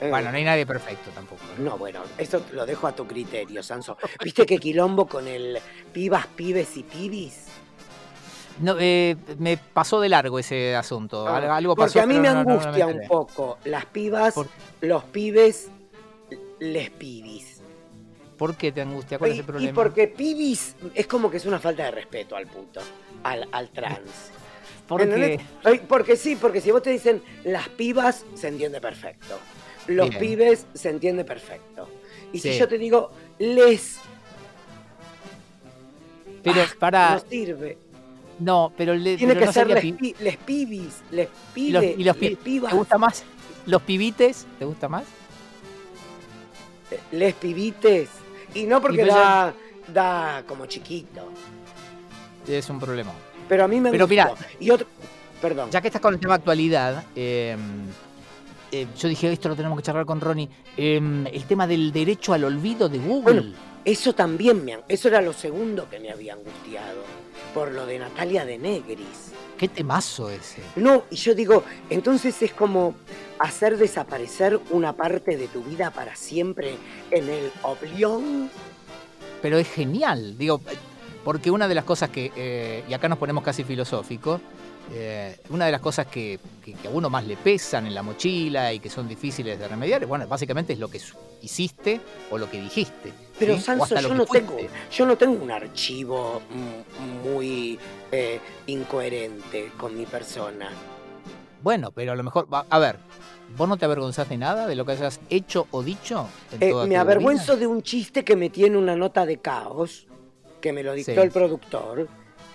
Eh, 0.00 0.10
Bueno, 0.10 0.30
no 0.30 0.36
hay 0.36 0.44
nadie 0.44 0.66
perfecto 0.66 1.10
tampoco. 1.14 1.42
¿no? 1.58 1.64
no, 1.70 1.78
bueno, 1.78 2.00
eso 2.18 2.42
lo 2.52 2.66
dejo 2.66 2.86
a 2.86 2.92
tu 2.94 3.06
criterio, 3.06 3.62
Sanso. 3.62 3.96
¿Viste 4.22 4.44
qué 4.44 4.58
quilombo 4.58 5.06
con 5.06 5.26
el 5.26 5.58
pibas, 5.92 6.26
pibes 6.26 6.76
y 6.76 6.82
pibis? 6.82 7.44
No, 8.60 8.76
eh, 8.78 9.16
me 9.38 9.56
pasó 9.58 10.00
de 10.00 10.08
largo 10.08 10.38
ese 10.38 10.74
asunto. 10.76 11.26
Ah, 11.28 11.56
Algo 11.56 11.74
porque 11.76 11.94
pasó. 11.94 12.02
a 12.02 12.06
mí 12.06 12.18
me 12.18 12.28
no- 12.28 12.34
no- 12.34 12.44
no 12.44 12.44
me 12.44 12.62
angustia 12.64 12.86
un 12.86 13.06
poco. 13.08 13.58
Las 13.64 13.84
pibas, 13.86 14.34
¿Por- 14.34 14.48
los 14.82 15.04
pibes, 15.04 15.68
les 16.60 16.90
pibis. 16.90 17.55
¿Por 18.36 18.54
qué 18.56 18.70
te 18.72 18.80
angustia? 18.82 19.18
¿Cuál 19.18 19.30
es 19.30 19.36
Y, 19.36 19.40
el 19.40 19.46
problema? 19.46 19.70
y 19.70 19.72
porque 19.74 20.08
pibis 20.08 20.74
es 20.94 21.06
como 21.06 21.30
que 21.30 21.38
es 21.38 21.46
una 21.46 21.58
falta 21.58 21.84
de 21.84 21.90
respeto 21.90 22.36
al 22.36 22.46
puto, 22.46 22.80
al, 23.22 23.48
al 23.52 23.70
trans. 23.70 24.10
Porque 24.88 25.04
¿Entendés? 25.04 25.40
Ay, 25.64 25.80
Porque 25.88 26.14
sí, 26.16 26.36
porque 26.36 26.60
si 26.60 26.70
vos 26.70 26.80
te 26.80 26.90
dicen 26.90 27.20
las 27.42 27.68
pibas, 27.70 28.24
se 28.34 28.46
entiende 28.46 28.80
perfecto. 28.80 29.36
Los 29.88 30.10
Bien. 30.10 30.20
pibes, 30.20 30.64
se 30.74 30.90
entiende 30.90 31.24
perfecto. 31.24 31.88
Y 32.32 32.38
si 32.38 32.56
yo 32.56 32.68
te 32.68 32.78
digo 32.78 33.10
les, 33.40 33.96
Pero 36.44 36.60
ah, 36.62 36.74
para. 36.78 37.14
no 37.16 37.20
sirve. 37.28 37.78
No, 38.38 38.72
pero, 38.76 38.94
le, 38.94 39.16
Tiene 39.16 39.32
pero 39.32 39.40
que 39.40 39.46
no 39.46 39.52
ser 39.52 39.66
les, 39.68 39.82
pi- 39.96 40.14
les 40.20 40.36
pibis, 40.36 40.94
les 41.10 41.28
y 41.56 41.70
los, 41.72 41.82
pibes, 41.82 41.98
y 41.98 42.04
los 42.04 42.16
les 42.20 42.30
pi- 42.30 42.36
pibas. 42.36 42.70
¿Te 42.70 42.76
gusta 42.78 42.98
más? 42.98 43.24
¿Los 43.66 43.82
pibites? 43.82 44.46
¿Te 44.58 44.64
gusta 44.66 44.88
más? 44.88 45.04
eh, 46.90 47.00
les 47.12 47.34
pibites. 47.34 48.08
Y 48.56 48.64
no 48.66 48.80
porque 48.80 48.98
pero 48.98 49.14
da, 49.14 49.54
da 49.92 50.42
como 50.46 50.66
chiquito. 50.66 51.28
Es 52.46 52.68
un 52.70 52.78
problema. 52.80 53.12
Pero 53.48 53.64
a 53.64 53.68
mí 53.68 53.80
me 53.80 53.90
Pero 53.90 54.06
gustó. 54.06 54.10
mirá. 54.10 54.34
Y 54.60 54.70
otro. 54.70 54.86
Perdón. 55.40 55.70
Ya 55.70 55.80
que 55.80 55.88
estás 55.88 56.00
con 56.00 56.14
el 56.14 56.20
tema 56.20 56.34
actualidad, 56.34 57.04
eh, 57.14 57.56
eh, 58.72 58.86
yo 58.98 59.08
dije, 59.08 59.30
esto 59.32 59.48
lo 59.48 59.56
tenemos 59.56 59.78
que 59.78 59.82
charlar 59.84 60.06
con 60.06 60.20
Ronnie. 60.20 60.48
eh, 60.76 60.96
el 61.32 61.44
tema 61.44 61.66
del 61.66 61.92
derecho 61.92 62.32
al 62.32 62.44
olvido 62.44 62.88
de 62.88 62.98
Google. 62.98 63.22
Bueno, 63.40 63.56
Eso 63.84 64.14
también 64.14 64.64
me. 64.64 64.78
Eso 64.88 65.08
era 65.08 65.20
lo 65.20 65.32
segundo 65.32 65.88
que 65.88 66.00
me 66.00 66.10
había 66.10 66.32
angustiado. 66.34 67.02
Por 67.54 67.70
lo 67.72 67.86
de 67.86 67.98
Natalia 67.98 68.44
de 68.44 68.58
Negris. 68.58 69.32
Qué 69.58 69.68
temazo 69.68 70.30
ese. 70.30 70.62
No, 70.76 71.04
y 71.10 71.16
yo 71.16 71.34
digo, 71.34 71.64
entonces 71.88 72.40
es 72.42 72.52
como 72.52 72.94
hacer 73.38 73.78
desaparecer 73.78 74.60
una 74.70 74.92
parte 74.92 75.36
de 75.36 75.48
tu 75.48 75.62
vida 75.62 75.90
para 75.90 76.14
siempre 76.14 76.76
en 77.10 77.28
el 77.28 77.50
oblión. 77.62 78.50
Pero 79.40 79.58
es 79.58 79.68
genial, 79.68 80.36
digo, 80.36 80.60
porque 81.24 81.50
una 81.50 81.68
de 81.68 81.74
las 81.74 81.84
cosas 81.84 82.10
que, 82.10 82.32
eh, 82.36 82.84
y 82.88 82.92
acá 82.94 83.08
nos 83.08 83.18
ponemos 83.18 83.42
casi 83.42 83.64
filosóficos, 83.64 84.40
eh, 84.92 85.36
una 85.50 85.66
de 85.66 85.72
las 85.72 85.80
cosas 85.80 86.06
que, 86.06 86.38
que- 86.64 86.74
que 86.74 86.88
a 86.88 86.90
uno 86.90 87.10
más 87.10 87.26
le 87.26 87.36
pesan 87.36 87.86
en 87.86 87.94
la 87.94 88.02
mochila 88.02 88.72
y 88.72 88.78
que 88.78 88.88
son 88.88 89.08
difíciles 89.08 89.58
de 89.58 89.66
remediar, 89.68 90.04
bueno, 90.06 90.26
básicamente 90.28 90.72
es 90.72 90.78
lo 90.78 90.88
que 90.88 91.00
hiciste 91.42 92.00
o 92.30 92.38
lo 92.38 92.48
que 92.50 92.60
dijiste. 92.60 93.12
Pero 93.38 93.56
¿sí? 93.56 93.62
Sanso, 93.62 93.98
yo 94.00 94.14
no, 94.14 94.24
tengo, 94.26 94.56
yo 94.90 95.06
no 95.06 95.16
tengo 95.16 95.42
un 95.42 95.50
archivo 95.50 96.40
muy 97.24 97.78
eh, 98.12 98.40
incoherente 98.66 99.72
con 99.76 99.96
mi 99.96 100.06
persona. 100.06 100.70
Bueno, 101.62 101.90
pero 101.90 102.12
a 102.12 102.16
lo 102.16 102.22
mejor, 102.22 102.46
a 102.50 102.78
ver, 102.78 102.96
¿vos 103.56 103.68
no 103.68 103.76
te 103.76 103.84
avergonzás 103.84 104.28
de 104.28 104.38
nada 104.38 104.66
de 104.66 104.74
lo 104.76 104.84
que 104.86 104.92
hayas 104.92 105.20
hecho 105.30 105.66
o 105.72 105.82
dicho? 105.82 106.28
en 106.52 106.62
Eh, 106.62 106.70
toda 106.70 106.86
me 106.86 106.94
tu 106.94 107.00
avergüenzo 107.00 107.52
vida? 107.54 107.60
de 107.60 107.66
un 107.66 107.82
chiste 107.82 108.24
que 108.24 108.36
metí 108.36 108.64
en 108.64 108.76
una 108.76 108.94
nota 108.96 109.26
de 109.26 109.38
caos, 109.38 110.06
que 110.60 110.72
me 110.72 110.82
lo 110.82 110.92
dictó 110.94 111.12
Sí. 111.14 111.18
el 111.20 111.30
productor. 111.30 112.08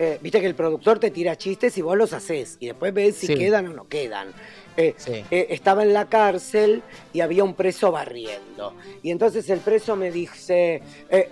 Eh, 0.04 0.18
Viste 0.20 0.42
que 0.42 0.48
el 0.48 0.56
productor 0.56 0.98
te 0.98 1.12
tira 1.12 1.38
chistes 1.38 1.78
y 1.78 1.84
vos 1.84 1.96
los 1.96 2.12
haces, 2.12 2.58
y 2.60 2.66
después 2.66 2.92
ves 2.92 3.18
si 3.18 3.28
Sí. 3.28 3.36
quedan 3.36 3.68
o 3.68 3.74
no 3.74 3.88
quedan. 3.88 4.30
Eh, 4.76 4.96
Sí. 4.98 5.24
eh, 5.30 5.46
estaba 5.52 5.84
en 5.84 5.94
la 5.94 6.10
cárcel 6.10 6.82
y 7.14 7.20
había 7.20 7.44
un 7.44 7.54
preso 7.54 7.92
barriendo. 7.92 8.74
Y 9.04 9.12
entonces 9.12 9.48
el 9.52 9.60
preso 9.60 9.96
me 9.96 10.10
dice, 10.10 10.82
eh, 11.08 11.30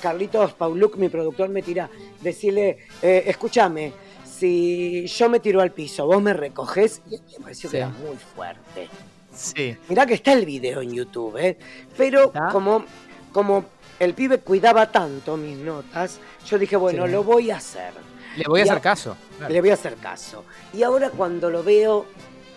Carlitos 0.00 0.52
Pauluc, 0.52 0.94
mi 0.98 1.08
productor, 1.08 1.48
me 1.48 1.62
tira, 1.62 1.90
decirle, 2.20 2.78
escúchame, 3.02 3.92
si 4.24 5.04
yo 5.08 5.28
me 5.28 5.40
tiro 5.40 5.60
al 5.60 5.72
piso, 5.72 6.06
vos 6.06 6.22
me 6.22 6.32
recoges, 6.32 7.02
y 7.10 7.16
me 7.38 7.42
pareció 7.42 7.70
Sí. 7.70 7.72
que 7.72 7.78
era 7.78 7.88
muy 7.88 8.16
fuerte. 8.36 8.88
Sí. 9.34 9.76
Mirá 9.88 10.06
que 10.06 10.14
está 10.14 10.32
el 10.32 10.46
video 10.46 10.80
en 10.80 10.92
YouTube, 10.92 11.38
¿eh? 11.38 11.56
Pero 11.96 12.32
como, 12.52 12.84
como 13.32 13.64
el 14.04 14.14
pibe 14.14 14.38
cuidaba 14.38 14.90
tanto 14.90 15.36
mis 15.36 15.56
notas, 15.56 16.18
yo 16.46 16.58
dije, 16.58 16.76
bueno, 16.76 17.06
Sí. 17.06 17.12
lo 17.12 17.22
voy 17.24 17.50
a 17.50 17.56
hacer. 17.56 17.92
Le 18.36 18.44
voy 18.48 18.60
a 18.60 18.64
Y 18.64 18.68
hacer 18.68 18.78
a- 18.78 18.80
caso. 18.80 19.16
claro. 19.38 19.52
Le 19.52 19.60
voy 19.60 19.70
a 19.70 19.74
hacer 19.74 19.94
caso. 19.96 20.44
Y 20.72 20.82
ahora 20.82 21.10
cuando 21.10 21.50
lo 21.50 21.62
veo, 21.62 22.06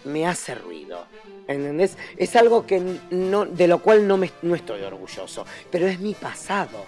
me 0.05 0.25
hace 0.25 0.55
ruido. 0.55 1.05
¿Entendés? 1.47 1.97
Es 2.17 2.35
algo 2.35 2.65
que 2.65 2.81
no, 3.11 3.45
de 3.45 3.67
lo 3.67 3.79
cual 3.79 4.07
no, 4.07 4.17
me, 4.17 4.31
no 4.41 4.55
estoy 4.55 4.81
orgulloso, 4.81 5.45
pero 5.69 5.85
es 5.87 5.99
mi 5.99 6.13
pasado. 6.15 6.85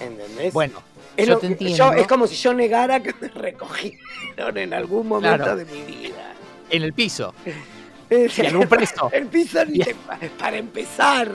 ¿Entendés? 0.00 0.52
Bueno, 0.52 0.82
es, 1.16 1.26
yo 1.26 1.34
lo 1.34 1.38
te 1.40 1.46
que- 1.46 1.52
entiendo. 1.52 1.76
yo- 1.76 1.92
es 1.92 2.06
como 2.08 2.26
si 2.26 2.34
yo 2.36 2.52
negara 2.54 3.00
que 3.02 3.14
me 3.20 3.28
recogieron 3.28 4.56
en 4.56 4.74
algún 4.74 5.06
momento 5.06 5.44
Claro. 5.44 5.56
de 5.56 5.64
mi 5.66 5.82
vida. 5.82 6.32
En 6.70 6.82
el 6.82 6.92
piso. 6.92 7.34
Y 8.38 8.46
algún 8.46 8.66
preso. 8.68 9.10
El 9.12 9.26
piso 9.26 9.64
ni 9.64 9.78
Y- 9.78 9.84
te- 9.84 9.96
para 10.38 10.56
empezar. 10.56 11.30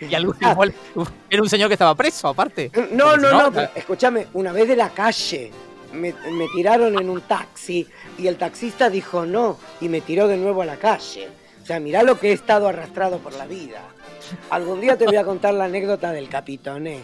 Y 0.00 0.14
algún, 0.14 0.36
igual- 0.40 0.74
era 1.30 1.42
un 1.42 1.48
señor 1.48 1.68
que 1.68 1.74
estaba 1.74 1.94
preso, 1.94 2.28
aparte. 2.28 2.70
No, 2.92 3.16
no, 3.16 3.30
no, 3.32 3.50
no, 3.50 3.60
escúchame, 3.74 4.26
una 4.34 4.52
vez 4.52 4.68
de 4.68 4.76
la 4.76 4.90
calle 4.90 5.50
me, 5.92 6.12
me 6.32 6.46
tiraron 6.54 6.98
en 7.00 7.08
un 7.10 7.20
taxi 7.22 7.86
y 8.18 8.26
el 8.26 8.36
taxista 8.36 8.90
dijo 8.90 9.24
no 9.26 9.58
y 9.80 9.88
me 9.88 10.00
tiró 10.00 10.28
de 10.28 10.36
nuevo 10.36 10.62
a 10.62 10.66
la 10.66 10.76
calle. 10.76 11.28
O 11.62 11.66
sea, 11.66 11.80
mirá 11.80 12.02
lo 12.04 12.18
que 12.20 12.30
he 12.30 12.32
estado 12.32 12.68
arrastrado 12.68 13.18
por 13.18 13.32
la 13.34 13.46
vida. 13.46 13.80
Algún 14.50 14.80
día 14.80 14.96
te 14.96 15.04
voy 15.04 15.16
a 15.16 15.24
contar 15.24 15.54
la 15.54 15.64
anécdota 15.64 16.12
del 16.12 16.28
capitoné. 16.28 17.00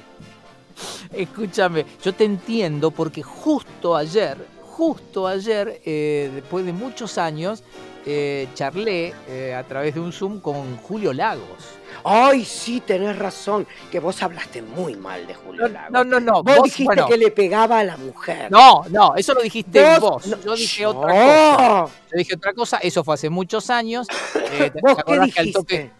Escúchame, 1.12 1.84
yo 2.02 2.12
te 2.14 2.24
entiendo 2.24 2.90
porque 2.90 3.22
justo 3.22 3.96
ayer, 3.96 4.36
justo 4.62 5.26
ayer, 5.26 5.80
eh, 5.84 6.30
después 6.34 6.64
de 6.64 6.72
muchos 6.72 7.18
años, 7.18 7.62
eh, 8.06 8.48
charlé 8.54 9.14
eh, 9.28 9.54
a 9.54 9.62
través 9.64 9.94
de 9.94 10.00
un 10.00 10.12
Zoom 10.12 10.40
con 10.40 10.76
Julio 10.78 11.12
Lagos. 11.12 11.78
Ay, 12.04 12.44
sí, 12.44 12.80
tenés 12.80 13.16
razón, 13.16 13.66
que 13.90 14.00
vos 14.00 14.20
hablaste 14.22 14.60
muy 14.60 14.96
mal 14.96 15.24
de 15.26 15.34
Julio 15.34 15.68
Lago. 15.68 15.88
No, 15.90 16.02
no, 16.02 16.18
no. 16.18 16.42
Vos, 16.42 16.56
vos, 16.56 16.64
dijiste 16.64 16.84
bueno, 16.84 17.06
que 17.06 17.16
le 17.16 17.30
pegaba 17.30 17.78
a 17.78 17.84
la 17.84 17.96
mujer. 17.96 18.50
No, 18.50 18.82
no, 18.90 19.14
eso 19.14 19.34
lo 19.34 19.42
dijiste 19.42 19.98
vos. 20.00 20.26
no, 20.26 20.36
yo 20.40 20.54
dije 20.56 20.82
yo. 20.82 20.90
otra 20.90 21.12
cosa. 21.12 21.94
Yo 22.10 22.18
dije 22.18 22.34
otra 22.34 22.52
cosa, 22.54 22.78
eso 22.78 23.04
fue 23.04 23.14
hace 23.14 23.30
muchos 23.30 23.70
años. 23.70 24.06
Eh, 24.50 24.70
¿te 24.74 24.80
¿Vos 24.80 24.94
qué 24.96 25.00
acordás 25.02 25.32
que 25.34 25.40
al 25.40 25.46
dijiste? 25.46 25.60
toque- 25.84 25.90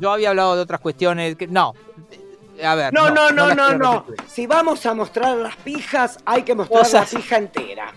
yo 0.00 0.10
había 0.12 0.30
hablado 0.30 0.56
de 0.56 0.62
otras 0.62 0.80
cuestiones. 0.80 1.36
Que, 1.36 1.46
no, 1.46 1.74
a 2.62 2.74
ver. 2.74 2.92
No, 2.94 3.10
no, 3.10 3.30
no, 3.30 3.54
no, 3.54 3.74
no. 3.76 4.06
Si 4.26 4.46
vamos 4.46 4.86
a 4.86 4.94
mostrar 4.94 5.36
las 5.36 5.56
pijas, 5.56 6.18
hay 6.24 6.42
que 6.42 6.54
mostrar 6.54 6.80
Cosas- 6.84 7.12
la 7.12 7.18
pija 7.20 7.36
entera. 7.36 7.92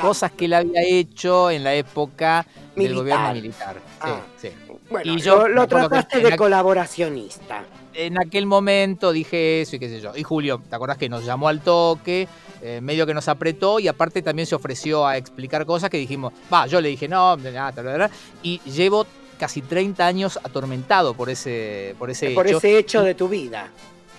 Cosas 0.00 0.32
que 0.32 0.46
él 0.46 0.54
había 0.54 0.82
hecho 0.82 1.50
en 1.50 1.64
la 1.64 1.74
época 1.74 2.46
del 2.74 2.94
gobierno 2.94 3.32
militar. 3.32 3.76
Sí, 3.76 3.80
Ah. 4.00 4.20
sí. 4.36 4.48
bueno, 4.90 5.12
y 5.12 5.20
yo 5.20 5.48
lo, 5.48 5.48
lo 5.48 5.66
trataste 5.66 6.20
de 6.20 6.30
la- 6.30 6.36
colaboracionista. 6.36 7.64
en 7.94 8.18
aquel 8.20 8.44
momento 8.46 9.10
dije 9.12 9.62
eso 9.62 9.76
y 9.76 9.78
qué 9.78 9.88
sé 9.88 10.00
yo. 10.00 10.14
Y 10.16 10.22
Julio, 10.22 10.60
¿te 10.68 10.76
acordás 10.76 10.98
que 10.98 11.08
nos 11.08 11.24
llamó 11.24 11.48
al 11.48 11.60
toque? 11.60 12.28
eh, 12.62 12.80
medio 12.80 13.06
que 13.06 13.12
nos 13.14 13.28
apretó 13.28 13.78
y 13.80 13.86
aparte 13.86 14.22
también 14.22 14.46
se 14.46 14.54
ofreció 14.54 15.06
a 15.06 15.18
explicar 15.18 15.66
cosas 15.66 15.90
que 15.90 15.98
dijimos, 15.98 16.32
va, 16.52 16.66
yo 16.66 16.80
le 16.80 16.88
dije 16.88 17.06
no, 17.06 17.36
nada, 17.36 18.10
y 18.42 18.60
llevo 18.62 19.06
casi 19.38 19.60
30 19.60 20.04
años 20.06 20.38
atormentado 20.42 21.12
por 21.14 21.28
ese, 21.28 21.94
por 21.98 22.10
ese 22.10 22.30
por 22.30 22.46
hecho. 22.46 22.56
ese 22.56 22.78
hecho 22.78 23.02
de 23.02 23.14
tu 23.14 23.28
vida. 23.28 23.68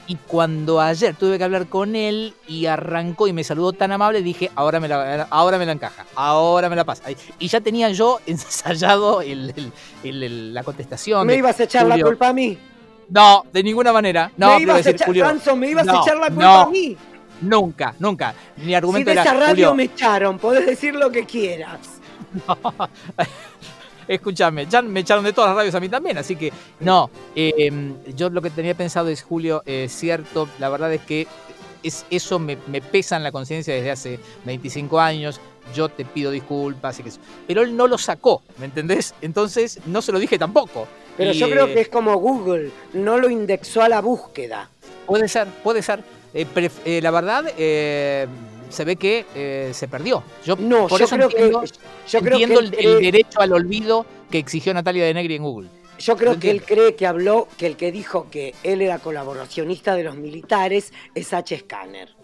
Y 0.09 0.15
cuando 0.15 0.79
ayer 0.79 1.15
tuve 1.15 1.37
que 1.37 1.43
hablar 1.43 1.67
con 1.67 1.95
él 1.95 2.33
y 2.47 2.65
arrancó 2.67 3.27
y 3.27 3.33
me 3.33 3.43
saludó 3.43 3.73
tan 3.73 3.91
amable, 3.91 4.21
dije, 4.21 4.49
ahora 4.55 4.79
me 4.79 4.87
la, 4.87 5.23
ahora 5.29 5.57
me 5.57 5.65
la 5.65 5.73
encaja, 5.73 6.05
ahora 6.15 6.69
me 6.69 6.77
la 6.77 6.85
pasa. 6.85 7.03
Y 7.39 7.47
ya 7.49 7.59
tenía 7.59 7.89
yo 7.89 8.19
ensayado 8.25 9.21
el- 9.21 9.53
el- 9.55 9.71
el- 10.03 10.23
el- 10.23 10.53
la 10.53 10.63
contestación. 10.63 11.27
¿Me 11.27 11.33
de, 11.33 11.39
ibas 11.39 11.59
a 11.59 11.63
echar 11.65 11.85
la 11.85 11.99
culpa 11.99 12.29
a 12.29 12.33
mí? 12.33 12.57
no, 13.09 13.43
de 13.51 13.63
ninguna 13.63 13.91
manera. 13.93 14.31
No, 14.37 14.55
¿Me 14.55 14.61
ibas 14.63 14.75
a 14.75 14.77
decir, 14.77 14.95
echar, 14.95 15.07
Julio, 15.07 15.55
¿me 15.57 15.69
ibas 15.69 15.85
no, 15.85 15.99
a 15.99 16.01
echar 16.03 16.17
la 16.17 16.27
culpa 16.27 16.41
no. 16.43 16.59
a 16.61 16.69
mí? 16.69 16.97
Nunca, 17.41 17.93
nunca. 17.99 18.33
Mi 18.57 18.65
Si 18.65 18.73
argumento 18.75 19.05
de 19.09 19.11
era, 19.13 19.21
esa 19.23 19.33
radio 19.33 19.49
Julio, 19.49 19.75
me 19.75 19.83
echaron, 19.83 20.39
podés 20.39 20.65
decir 20.65 20.95
lo 20.95 21.11
que 21.11 21.25
quieras. 21.25 21.79
escúchame, 24.07 24.65
ya 24.67 24.81
me 24.81 25.01
echaron 25.01 25.23
de 25.23 25.33
todas 25.33 25.49
las 25.49 25.57
radios 25.57 25.75
a 25.75 25.79
mí 25.79 25.89
también, 25.89 26.17
así 26.17 26.35
que 26.35 26.51
no. 26.79 27.09
eh, 27.35 27.71
yo 28.15 28.29
lo 28.29 28.41
que 28.41 28.49
tenía 28.49 28.75
pensado 28.75 29.09
es, 29.09 29.23
Julio, 29.23 29.63
es 29.65 29.91
cierto, 29.91 30.47
la 30.59 30.69
verdad 30.69 30.93
es 30.93 31.01
que 31.01 31.27
es, 31.83 32.05
eso 32.09 32.39
me, 32.39 32.57
me 32.67 32.81
pesa 32.81 33.17
en 33.17 33.23
la 33.23 33.31
conciencia 33.31 33.73
desde 33.73 33.91
hace 33.91 34.19
25 34.45 34.99
años. 34.99 35.39
Yo 35.75 35.89
te 35.89 36.05
pido 36.05 36.31
disculpas 36.31 36.97
y 36.99 37.03
que 37.03 37.09
eso. 37.09 37.19
Pero 37.45 37.61
él 37.61 37.75
no 37.75 37.87
lo 37.87 37.97
sacó, 37.97 38.41
¿me 38.57 38.65
entendés? 38.65 39.13
Entonces 39.21 39.79
no 39.85 40.01
se 40.01 40.13
lo 40.13 40.19
dije 40.19 40.37
tampoco. 40.39 40.87
Pero 41.17 41.31
Y, 41.31 41.37
yo 41.37 41.49
creo 41.49 41.67
eh, 41.67 41.73
que 41.73 41.81
es 41.81 41.89
como 41.89 42.15
Google, 42.17 42.71
no 42.93 43.17
lo 43.17 43.29
indexó 43.29 43.81
a 43.81 43.89
la 43.89 43.99
búsqueda. 43.99 44.69
Puede 45.05 45.27
ser, 45.27 45.47
puede 45.63 45.81
ser. 45.81 46.03
Eh, 46.33 46.45
eh, 46.85 47.01
la 47.01 47.11
verdad, 47.11 47.45
eh, 47.57 48.27
se 48.69 48.85
ve 48.85 48.95
que 48.95 49.25
eh, 49.35 49.71
se 49.73 49.87
perdió. 49.87 50.23
Yo 50.45 50.55
No, 50.55 50.87
por 50.87 50.99
yo 50.99 51.05
eso 51.05 51.15
creo 51.15 51.29
entiendo, 51.29 51.61
que 51.61 51.67
yo 52.07 52.19
creo 52.19 52.39
entiendo 52.39 52.71
que 52.71 52.79
el, 52.79 53.01
derecho 53.01 53.41
al 53.41 53.53
olvido 53.53 54.05
que 54.29 54.37
exigió 54.37 54.73
Natalia 54.73 55.05
de 55.05 55.13
Negri 55.13 55.35
en 55.35 55.43
Google. 55.43 55.69
Yo 55.99 56.15
creo 56.15 56.39
que 56.39 56.51
él 56.51 56.63
cree 56.63 56.95
que 56.95 57.07
habló, 57.07 57.47
que 57.57 57.65
el 57.65 57.75
que 57.75 57.91
dijo 57.91 58.27
que 58.29 58.53
él 58.63 58.81
era 58.81 58.99
colaboracionista 58.99 59.95
de 59.95 60.03
los 60.03 60.15
militares 60.15 60.93
es 61.15 61.33
H. 61.33 61.57
Scanner. 61.57 62.16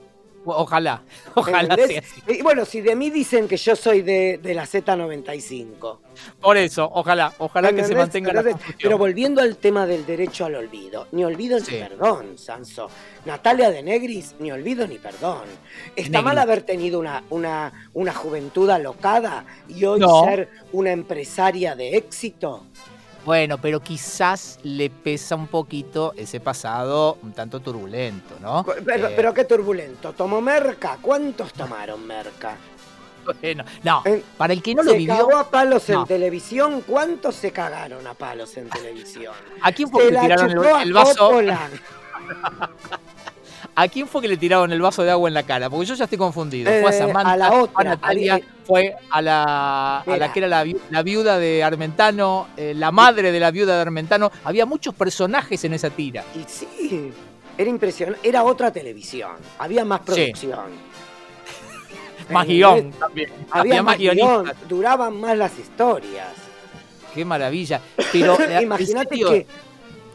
Ojalá, 0.45 1.03
ojalá 1.35 1.73
¿Entendés? 1.75 1.87
sea 1.87 1.99
así. 2.01 2.39
Y 2.39 2.41
bueno, 2.41 2.65
si 2.65 2.81
de 2.81 2.95
mí 2.95 3.09
dicen 3.09 3.47
que 3.47 3.57
yo 3.57 3.75
soy 3.75 4.01
de, 4.01 4.39
de 4.41 4.53
la 4.53 4.63
Z95. 4.65 5.97
Por 6.41 6.57
eso, 6.57 6.89
ojalá, 6.93 7.33
ojalá 7.39 7.69
que 7.69 7.75
se 7.77 7.81
¿entendés? 7.93 7.97
mantenga 7.97 8.33
la 8.33 8.43
construcción. 8.43 8.77
Pero 8.81 8.97
volviendo 8.97 9.41
al 9.41 9.57
tema 9.57 9.85
del 9.85 10.05
derecho 10.05 10.45
al 10.45 10.55
olvido, 10.55 11.07
ni 11.11 11.23
olvido 11.23 11.57
ni 11.59 11.65
perdón, 11.65 12.37
Sanso. 12.37 12.89
Natalia 13.25 13.71
de 13.71 13.81
Negris, 13.83 14.35
ni 14.39 14.51
olvido 14.51 14.85
ni 14.87 14.99
perdón. 14.99 15.43
¿Está 15.95 16.09
Negri. 16.19 16.23
mal 16.25 16.37
haber 16.37 16.61
tenido 16.63 16.99
una, 16.99 17.23
una, 17.29 17.89
una 17.93 18.13
juventud 18.13 18.69
alocada 18.69 19.45
y 19.67 19.85
hoy 19.85 19.99
No. 19.99 20.23
ser 20.25 20.49
una 20.71 20.91
empresaria 20.91 21.75
de 21.75 21.95
éxito? 21.97 22.65
Bueno, 23.25 23.57
pero 23.57 23.79
quizás 23.79 24.59
le 24.63 24.89
pesa 24.89 25.35
un 25.35 25.47
poquito 25.47 26.13
ese 26.17 26.39
pasado 26.39 27.17
un 27.23 27.31
tanto 27.31 27.59
turbulento, 27.61 28.35
¿no? 28.41 28.65
Pero, 28.85 29.07
Eh, 29.07 29.13
pero 29.15 29.33
qué 29.33 29.45
turbulento. 29.45 30.11
¿Tomó 30.13 30.41
merca? 30.41 30.97
¿Cuántos 31.01 31.53
tomaron 31.53 32.05
merca? 32.05 32.57
Bueno, 33.41 33.63
no, 33.83 34.03
para 34.37 34.51
el 34.51 34.61
que 34.61 34.75
no 34.75 34.83
lo 34.83 34.91
se 34.91 34.97
vivió, 34.97 35.15
cagó 35.15 35.37
a 35.37 35.49
palos 35.49 35.87
no. 35.87 36.01
en 36.01 36.07
televisión. 36.07 36.83
¿Cuántos 36.85 37.35
se 37.35 37.51
cagaron 37.51 38.05
a 38.05 38.13
palos 38.13 38.57
en 38.57 38.69
televisión? 38.69 39.33
¿a 39.61 39.71
quién 39.71 39.89
fue 39.89 40.03
Se 40.03 40.11
que 40.11 40.19
tiraron 40.19 40.51
el, 40.51 40.81
el 40.81 40.93
vaso? 40.93 41.31
¿A 43.75 43.87
quién 43.87 44.07
fue 44.07 44.21
que 44.21 44.27
le 44.27 44.37
tiraron 44.37 44.71
el 44.71 44.81
vaso 44.81 45.01
de 45.03 45.09
agua 45.09 45.27
en 45.27 45.33
la 45.33 45.41
cara? 45.43 45.67
Porque 45.69 45.87
yo 45.87 45.95
ya 45.95 46.03
estoy 46.03 46.19
confundido. 46.19 46.69
fue 46.69 46.85
a 46.85 46.89
Eh, 46.89 46.93
Samantha, 46.99 47.31
a 47.31 47.37
la 47.37 47.47
fue 47.49 47.59
otra, 47.61 47.81
a 47.81 47.83
Natalia, 47.83 48.33
había- 48.35 48.47
fue 48.65 48.95
a 49.09 49.21
la, 49.21 49.97
a 50.01 50.17
la 50.17 50.31
que 50.31 50.39
era 50.39 50.47
la, 50.47 50.63
vi- 50.63 50.77
la 50.91 51.01
viuda 51.01 51.39
de 51.39 51.63
Armentano, 51.63 52.49
eh, 52.55 52.73
la 52.75 52.91
madre 52.91 53.31
de 53.31 53.39
la 53.39 53.49
viuda 53.49 53.75
de 53.75 53.81
Armentano. 53.81 54.31
Había 54.43 54.65
muchos 54.67 54.93
personajes 54.93 55.63
en 55.63 55.73
esa 55.73 55.89
tira. 55.89 56.23
Y 56.35 56.43
sí, 56.47 57.11
era 57.57 57.69
impresionante. 57.69 58.27
Era 58.27 58.43
otra 58.43 58.71
televisión. 58.71 59.31
Había 59.57 59.83
más 59.85 60.01
producción. 60.01 60.59
Más 62.29 62.47
guion 62.47 62.91
también. 62.93 63.29
Había, 63.51 63.83
más 63.83 63.97
guion. 63.97 64.17
Duraban 64.69 65.19
más 65.19 65.37
las 65.37 65.57
historias. 65.59 66.29
Qué 67.13 67.25
maravilla. 67.25 67.81
Pero 68.13 68.39
eh, 68.49 68.61
imagínate 68.63 69.15
que, 69.17 69.47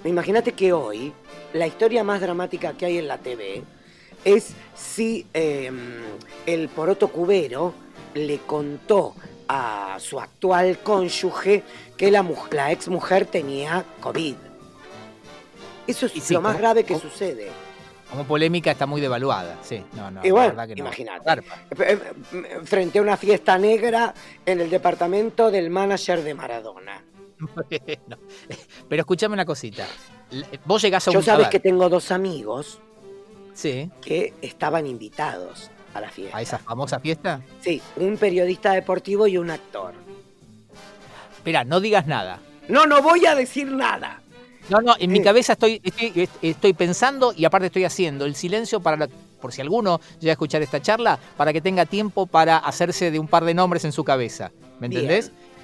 imagínate 0.05 0.53
que 0.53 0.73
hoy 0.73 1.13
la 1.53 1.67
historia 1.67 2.05
más 2.05 2.21
dramática 2.21 2.73
que 2.75 2.87
hay 2.87 2.99
en 2.99 3.09
la 3.09 3.19
TV 3.19 3.63
es 4.25 4.55
si 4.75 5.27
eh, 5.35 5.71
el 6.47 6.69
poroto 6.69 7.09
cubero 7.09 7.75
le 8.15 8.39
contó 8.39 9.15
a 9.49 9.97
su 10.01 10.21
actual 10.21 10.79
cónyuge 10.83 11.63
que 11.97 12.11
la, 12.11 12.25
la 12.51 12.73
ex 12.73 12.89
mujer 12.89 13.27
tenía 13.27 13.85
COVID. 14.01 14.35
Eso 15.87 16.07
es 16.07 16.13
sí, 16.13 16.35
lo 16.35 16.43
más 16.43 16.59
grave 16.59 16.85
que 16.85 16.99
sucede. 16.99 17.49
como 18.11 18.25
polémica 18.25 18.71
está 18.71 18.85
muy 18.85 19.01
devaluada. 19.01 19.57
Sí, 19.63 19.83
no, 19.93 20.11
no. 20.11 20.23
La 20.23 20.31
bueno, 20.33 20.55
no. 20.67 20.73
imagínate. 20.75 21.31
Eh, 21.79 21.99
eh, 22.33 22.61
Frente 22.65 22.99
a 22.99 23.03
una 23.03 23.17
fiesta 23.17 23.57
negra 23.57 24.13
en 24.45 24.61
el 24.61 24.69
departamento 24.69 25.51
del 25.51 25.71
manager 25.71 26.23
de 26.23 26.35
Maradona. 26.35 27.03
Bueno, 27.39 28.19
pero 28.89 29.01
escúchame 29.03 29.35
una 29.35 29.45
cosita. 29.45 29.87
L- 30.31 30.47
Vos 30.65 30.83
llegás 30.83 31.07
a 31.07 31.11
un 31.11 31.15
Yo 31.15 31.23
sabes 31.23 31.47
a 31.47 31.51
que 31.51 31.61
tengo 31.61 31.89
dos 31.89 32.11
amigos 32.11 32.81
Sí, 33.55 33.91
que 34.01 34.35
estaban 34.43 34.87
invitados 34.87 35.71
a 35.95 36.01
la 36.01 36.11
fiesta. 36.11 36.37
a 36.37 36.43
esa 36.43 36.59
famosa 36.59 37.01
fiesta. 37.01 37.41
Sí, 37.61 37.81
un 37.97 38.17
periodista 38.17 38.73
deportivo 38.73 39.27
y 39.27 39.37
un 39.39 39.51
actor. 39.51 39.95
Espera, 41.37 41.65
no 41.65 41.81
digas 41.81 42.07
nada. 42.07 42.41
No, 42.69 42.87
no 42.87 43.03
voy 43.03 43.27
a 43.27 43.35
decir 43.35 43.71
nada. 43.71 44.23
No, 44.69 44.81
no, 44.83 44.95
en 44.99 45.11
mi 45.11 45.19
Sí. 45.19 45.25
cabeza 45.25 45.55
estoy, 45.55 45.81
estoy, 45.83 46.29
estoy 46.43 46.73
pensando 46.75 47.33
y 47.35 47.47
aparte 47.47 47.67
estoy 47.67 47.85
haciendo 47.85 48.27
el 48.27 48.35
silencio 48.35 48.81
para, 48.81 48.97
la- 48.99 49.09
por 49.41 49.53
si 49.53 49.61
alguno 49.63 50.01
llega 50.21 50.33
a 50.33 50.35
escuchar 50.35 50.61
esta 50.63 50.83
charla, 50.83 51.19
para 51.37 51.53
que 51.53 51.61
tenga 51.63 51.87
tiempo 51.87 52.27
para 52.27 52.59
hacerse 52.59 53.11
de 53.11 53.19
un 53.19 53.29
par 53.29 53.45
de 53.45 53.55
nombres 53.55 53.85
en 53.87 53.93
su 53.93 54.05
cabeza. 54.05 54.51
¿Me 54.79 54.89
Bien. 54.89 55.03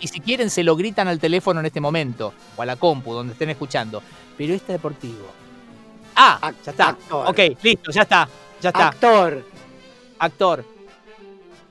Y 0.04 0.08
si 0.08 0.20
quieren 0.20 0.50
se 0.50 0.62
lo 0.62 0.76
gritan 0.76 1.08
al 1.08 1.18
teléfono 1.18 1.60
en 1.60 1.66
este 1.66 1.80
momento, 1.80 2.34
o 2.58 2.60
a 2.60 2.66
la 2.66 2.76
compu, 2.76 3.14
donde 3.14 3.32
estén 3.32 3.48
escuchando. 3.48 4.02
Pero 4.36 4.52
este 4.52 4.72
deportivo. 4.72 5.24
Ah, 6.14 6.52
ya 6.62 6.70
está. 6.72 6.88
actor. 6.90 7.26
Ok, 7.26 7.38
listo, 7.62 7.90
ya 7.90 8.02
está. 8.02 8.28
Ya 8.60 8.68
está. 8.68 8.88
Actor. 8.88 9.42
actor. 10.18 10.64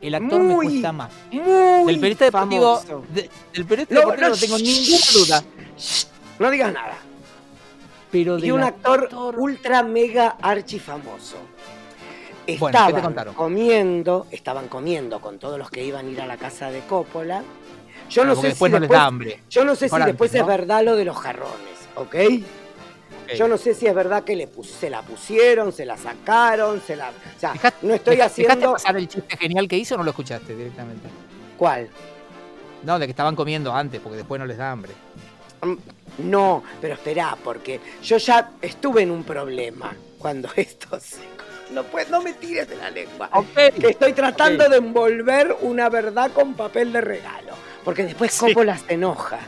El 0.02 0.16
actor 0.16 0.42
me 0.42 0.56
cuesta 0.56 0.92
más. 0.92 1.12
Muy 1.32 1.44
Del 1.94 2.00
periodista 2.00 2.25
deportivo, 2.25 2.75
famoso. 2.82 3.06
de- 3.13 3.30
del 3.54 3.66
periodista 3.66 3.94
No, 3.94 4.00
deportivo 4.02 4.28
no, 4.30 4.34
no 4.34 4.40
tengo 4.42 4.58
ninguna 4.58 4.98
duda. 5.14 5.44
No 6.40 6.50
digas 6.50 6.74
nada. 6.74 6.98
Pero 8.12 8.40
Y 8.40 8.50
un 8.50 8.64
actor, 8.64 9.03
actor- 9.03 9.36
ultra 9.38 9.84
mega 9.84 10.38
archifamoso. 10.42 11.36
Bueno, 11.38 11.51
¿qué 12.48 12.57
te 12.57 12.66
Estaban 12.66 13.01
contaron? 13.03 13.34
comiendo, 13.36 14.25
estaban 14.31 14.68
comiendo 14.70 15.22
con 15.22 15.38
todos 15.38 15.60
los 15.60 15.70
que 15.70 15.84
iban 15.86 16.07
a 16.07 16.10
ir 16.10 16.20
a 16.22 16.25
la 16.25 16.38
casa 16.38 16.72
de 16.72 16.79
Coppola. 16.81 17.44
Yo 18.09 18.25
no 18.25 18.35
sé 18.35 18.48
después 18.48 18.70
si 18.70 18.74
no 18.74 18.79
después, 18.79 18.81
les 18.81 18.89
da 18.89 19.05
hambre. 19.05 19.39
yo 19.50 19.66
no 19.66 19.75
sé 19.75 19.89
si 19.89 19.96
después 19.98 20.33
es 20.35 20.46
verdad 20.46 20.83
lo 20.83 20.96
de 20.96 21.05
los 21.05 21.18
jarrones, 21.18 21.79
¿ok? 21.96 22.16
Yo 23.37 23.48
no 23.48 23.57
sé 23.57 23.74
si 23.74 23.87
es 23.87 23.96
verdad 23.96 24.24
que 24.24 24.35
le 24.35 24.48
pus- 24.48 24.70
se 24.70 24.89
la 24.89 25.01
pusieron, 25.01 25.72
se 25.72 25.85
la 25.85 25.98
sacaron, 25.98 26.81
se 26.85 26.96
la. 26.96 27.09
O 27.09 27.39
sea, 27.39 27.53
no 27.81 27.94
estoy 27.94 28.16
deja- 28.18 28.27
¿Dejaste 28.29 28.44
haciendo. 28.44 28.74
pasar 28.74 28.98
el 28.98 29.07
chiste 29.07 29.37
genial 29.37 29.68
que 29.68 29.77
hizo 29.77 29.96
o 29.96 29.98
no 29.98 30.03
lo 30.03 30.11
escuchaste 30.11 30.55
directamente? 30.55 31.07
¿Cuál? 31.57 31.87
No, 32.83 33.00
de 33.00 33.07
que 33.07 33.11
estaban 33.11 33.35
comiendo 33.35 33.74
antes, 33.74 34.00
porque 34.01 34.18
después 34.18 34.37
no 34.39 34.46
les 34.46 34.57
da 34.57 34.72
hambre. 34.72 34.92
Mm, 35.61 35.75
No, 36.29 36.63
pero 36.79 36.94
esperá, 36.94 37.35
porque 37.44 37.79
yo 38.03 38.18
ya 38.18 38.51
estuve 38.61 39.01
en 39.01 39.09
un 39.09 39.24
problema 39.24 39.96
cuando 40.20 40.50
esto 40.55 41.00
se. 41.00 41.22
No, 41.72 41.83
puedes, 41.85 42.09
no 42.11 42.22
me 42.22 42.33
tires 42.33 42.68
de 42.70 42.75
la 42.75 42.92
lengua. 42.92 43.29
Que 43.55 43.87
estoy 43.89 44.13
tratando 44.13 44.70
de 44.70 44.77
envolver 44.77 45.55
una 45.61 45.89
verdad 45.89 46.29
con 46.31 46.53
papel 46.53 46.92
de 46.94 47.01
regalo. 47.01 47.53
Porque 47.83 48.03
después 48.03 48.31
Sí. 48.33 48.39
Coppola 48.48 48.77
se 48.77 48.93
enoja. 48.93 49.39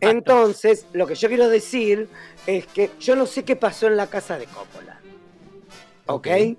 Entonces, 0.00 0.86
lo 0.92 1.06
que 1.06 1.14
yo 1.14 1.28
quiero 1.28 1.48
decir 1.48 2.08
es 2.46 2.66
que 2.66 2.90
yo 3.00 3.16
no 3.16 3.26
sé 3.26 3.44
qué 3.44 3.56
pasó 3.56 3.86
en 3.86 3.96
la 3.96 4.06
casa 4.06 4.38
de 4.38 4.46
Coppola. 4.46 4.98
¿Ok? 6.06 6.26
Ok. 6.28 6.56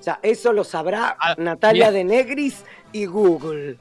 O 0.00 0.02
sea, 0.02 0.18
eso 0.22 0.52
lo 0.52 0.64
sabrá 0.64 1.16
Ah, 1.20 1.34
Natalia 1.38 1.92
de 1.92 2.02
Negris 2.04 2.64
y 2.92 3.04
Google. 3.06 3.76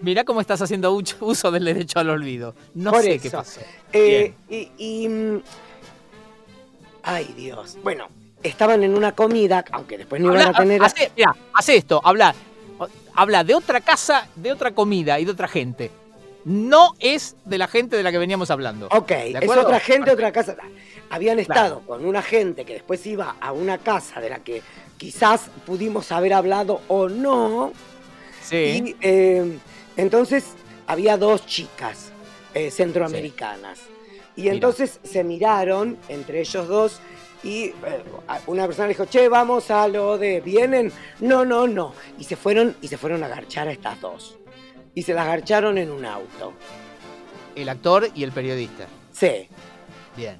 Mirá 0.00 0.24
cómo 0.24 0.40
estás 0.40 0.60
haciendo 0.62 0.92
uso 0.92 1.50
del 1.50 1.64
derecho 1.64 1.98
al 1.98 2.10
olvido. 2.10 2.54
No 2.74 2.92
Por 2.92 3.02
sé 3.02 3.14
eso. 3.14 3.22
qué 3.22 3.30
pasó. 3.30 3.60
Eh, 3.92 4.34
y, 4.48 4.70
y, 4.76 5.08
mm, 5.08 5.40
Ay, 7.02 7.34
Dios. 7.36 7.76
Bueno, 7.82 8.08
estaban 8.42 8.82
en 8.84 8.94
una 8.96 9.12
comida, 9.12 9.64
aunque 9.72 9.98
después 9.98 10.22
no 10.22 10.28
iban 10.32 10.42
Habla, 10.46 10.58
a 10.58 10.60
tener. 10.62 10.82
hace, 10.84 11.10
mirá, 11.16 11.34
hace 11.52 11.76
esto, 11.76 12.00
habla, 12.04 12.34
habla 13.14 13.44
de 13.44 13.54
otra 13.54 13.80
casa, 13.80 14.28
de 14.36 14.52
otra 14.52 14.72
comida 14.72 15.18
y 15.20 15.24
de 15.24 15.30
otra 15.30 15.48
gente. 15.48 15.90
No 16.44 16.94
es 16.98 17.36
de 17.44 17.56
la 17.56 17.68
gente 17.68 17.96
de 17.96 18.02
la 18.02 18.12
que 18.12 18.18
veníamos 18.18 18.50
hablando. 18.50 18.88
Ok, 18.90 19.10
es 19.10 19.50
otra 19.50 19.80
gente, 19.80 20.10
otra 20.10 20.30
casa. 20.30 20.56
Habían 21.10 21.42
Claro. 21.44 21.60
estado 21.62 21.80
con 21.86 22.04
una 22.04 22.22
gente 22.22 22.64
que 22.64 22.74
después 22.74 23.04
iba 23.06 23.36
a 23.40 23.52
una 23.52 23.78
casa 23.78 24.20
de 24.20 24.28
la 24.30 24.40
que 24.40 24.62
quizás 24.98 25.42
pudimos 25.64 26.12
haber 26.12 26.34
hablado 26.34 26.82
o 26.88 27.08
no. 27.08 27.72
Sí. 28.42 28.56
Y 28.56 28.96
eh, 29.00 29.58
entonces 29.96 30.44
había 30.86 31.16
dos 31.16 31.46
chicas 31.46 32.10
eh, 32.52 32.70
centroamericanas. 32.70 33.80
Y 34.36 34.42
Mira. 34.42 34.54
entonces 34.54 35.00
se 35.02 35.22
miraron 35.24 35.96
entre 36.08 36.40
ellos 36.40 36.66
dos 36.68 37.00
y 37.42 37.66
eh, 37.66 37.74
una 38.46 38.66
persona 38.66 38.88
dijo, 38.88 39.04
che, 39.04 39.28
vamos 39.28 39.70
a 39.70 39.86
lo 39.86 40.16
de, 40.16 40.40
¿vienen? 40.40 40.90
No, 41.20 41.44
no, 41.44 41.66
no. 41.66 41.92
Y 42.18 42.24
se 42.24 42.36
fueron, 42.36 42.74
y 42.80 42.88
se 42.88 42.96
fueron 42.96 43.22
a 43.22 43.28
garchar 43.28 43.68
a 43.68 43.72
estas 43.72 44.00
dos. 44.00 44.38
Y 44.94 45.02
se 45.02 45.12
las 45.12 45.26
garcharon 45.26 45.76
en 45.76 45.90
un 45.90 46.06
auto. 46.06 46.54
El 47.54 47.68
actor 47.68 48.08
y 48.14 48.22
el 48.24 48.32
periodista. 48.32 48.86
Sí. 49.12 49.48
Bien. 50.16 50.38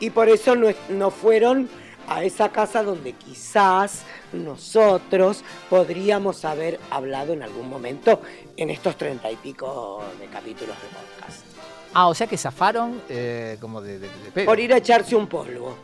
Y 0.00 0.10
por 0.10 0.28
eso 0.28 0.54
no, 0.54 0.68
no 0.90 1.10
fueron 1.10 1.68
a 2.08 2.22
esa 2.24 2.50
casa 2.50 2.82
donde 2.82 3.14
quizás 3.14 4.02
nosotros 4.32 5.42
podríamos 5.70 6.44
haber 6.44 6.78
hablado 6.90 7.32
en 7.32 7.42
algún 7.42 7.70
momento 7.70 8.20
en 8.56 8.68
estos 8.68 8.96
treinta 8.98 9.30
y 9.30 9.36
pico 9.36 10.04
de 10.20 10.26
capítulos 10.26 10.76
de 10.82 10.88
podcast. 10.88 11.53
Ah, 11.94 12.08
o 12.08 12.14
sea 12.14 12.26
que 12.26 12.36
zafaron 12.36 13.00
eh, 13.08 13.56
como 13.60 13.80
de, 13.80 13.98
de- 13.98 14.08
de 14.08 14.30
pedo. 14.32 14.46
Por 14.46 14.58
ir 14.60 14.72
a 14.74 14.78
echarse 14.78 15.14
un 15.14 15.26
polvo. 15.28 15.76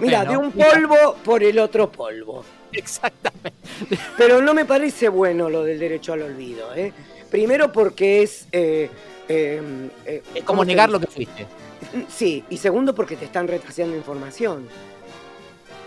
Mira, 0.00 0.18
Bueno, 0.24 0.30
de 0.30 0.36
un 0.36 0.52
mira, 0.54 0.70
polvo 0.70 1.16
por 1.24 1.42
el 1.42 1.58
otro 1.58 1.90
polvo. 1.90 2.44
Exactamente. 2.72 3.54
Pero 4.18 4.42
no 4.42 4.52
me 4.52 4.66
parece 4.66 5.08
bueno 5.08 5.48
lo 5.48 5.64
del 5.64 5.78
derecho 5.78 6.12
al 6.12 6.22
olvido. 6.22 6.74
¿eh? 6.74 6.92
Primero 7.30 7.72
porque 7.72 8.22
es... 8.22 8.46
eh, 8.52 8.90
eh, 9.28 9.90
eh, 10.06 10.22
Es 10.34 10.44
¿cómo 10.44 10.58
como 10.58 10.64
negar 10.64 10.90
lo 10.90 11.00
que 11.00 11.06
fuiste. 11.06 11.46
Sí, 12.08 12.44
y 12.50 12.56
segundo 12.58 12.94
porque 12.94 13.16
te 13.16 13.24
están 13.24 13.48
retrasando 13.48 13.96
información. 13.96 14.68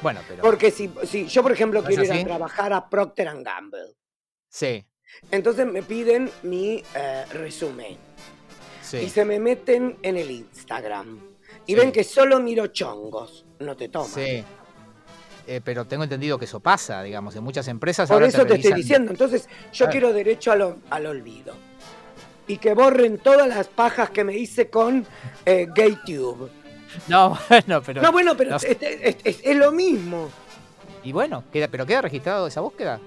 Bueno, 0.02 0.21
pero. 0.28 0.41
Porque 0.41 0.71
si, 0.71 0.89
si 1.04 1.28
yo, 1.28 1.43
por 1.43 1.52
ejemplo, 1.52 1.82
¿No 1.82 1.88
es 1.89 1.95
quiero 1.95 2.04
ir 2.06 2.12
así? 2.12 2.21
a 2.21 2.26
trabajar 2.26 2.74
a 2.74 2.89
Procter 2.89 3.30
Gamble, 3.43 3.95
Sí, 4.50 4.84
entonces 5.32 5.65
me 5.67 5.84
piden 5.84 6.30
mi 6.43 6.84
eh, 6.95 7.26
resumen 7.34 7.97
sí. 8.91 8.97
y 9.06 9.10
se 9.10 9.25
me 9.25 9.39
meten 9.39 9.97
en 10.04 10.17
el 10.17 10.30
Instagram 10.32 11.19
y 11.65 11.73
Sí. 11.73 11.80
ven 11.80 11.91
que 11.91 12.04
solo 12.04 12.39
miro 12.39 12.67
chongos, 12.67 13.45
no 13.60 13.75
te 13.75 13.89
toman. 13.89 14.10
Sí. 14.10 14.43
Eh, 15.47 15.60
pero 15.63 15.86
tengo 15.86 16.04
entendido 16.04 16.38
que 16.38 16.45
eso 16.45 16.60
pasa, 16.60 17.01
digamos, 17.04 17.36
en 17.36 17.43
muchas 17.43 17.67
empresas. 17.67 18.08
Por 18.08 18.15
ahora 18.15 18.27
eso 18.27 18.45
te, 18.45 18.56
estoy 18.56 18.73
diciendo, 18.73 19.12
entonces 19.12 19.49
yo 19.73 19.89
quiero 19.89 20.13
derecho 20.13 20.51
al, 20.51 20.75
al 20.89 21.06
olvido. 21.08 21.54
Y 22.47 22.58
que 22.58 22.73
borren 22.73 23.17
todas 23.17 23.47
las 23.47 23.67
pajas 23.67 24.10
que 24.12 24.23
me 24.23 24.36
hice 24.38 24.69
con 24.69 25.06
eh, 25.45 25.67
GayTube. 25.73 26.49
No, 27.08 27.38
bueno, 27.49 27.82
pero. 27.86 28.01
No, 28.01 28.12
bueno, 28.12 28.36
pero 28.38 28.51
no 28.51 28.56
es, 28.58 28.62
sé. 28.63 28.77
es- 28.82 29.15
es- 29.23 29.39
es 29.43 29.56
lo 29.56 29.71
mismo. 29.71 30.30
Y 31.04 31.12
bueno, 31.12 31.43
queda, 31.51 31.67
pero 31.69 31.86
queda 31.86 32.01
registrado 32.01 32.45
esa 32.47 32.62
búsqueda. 32.62 32.99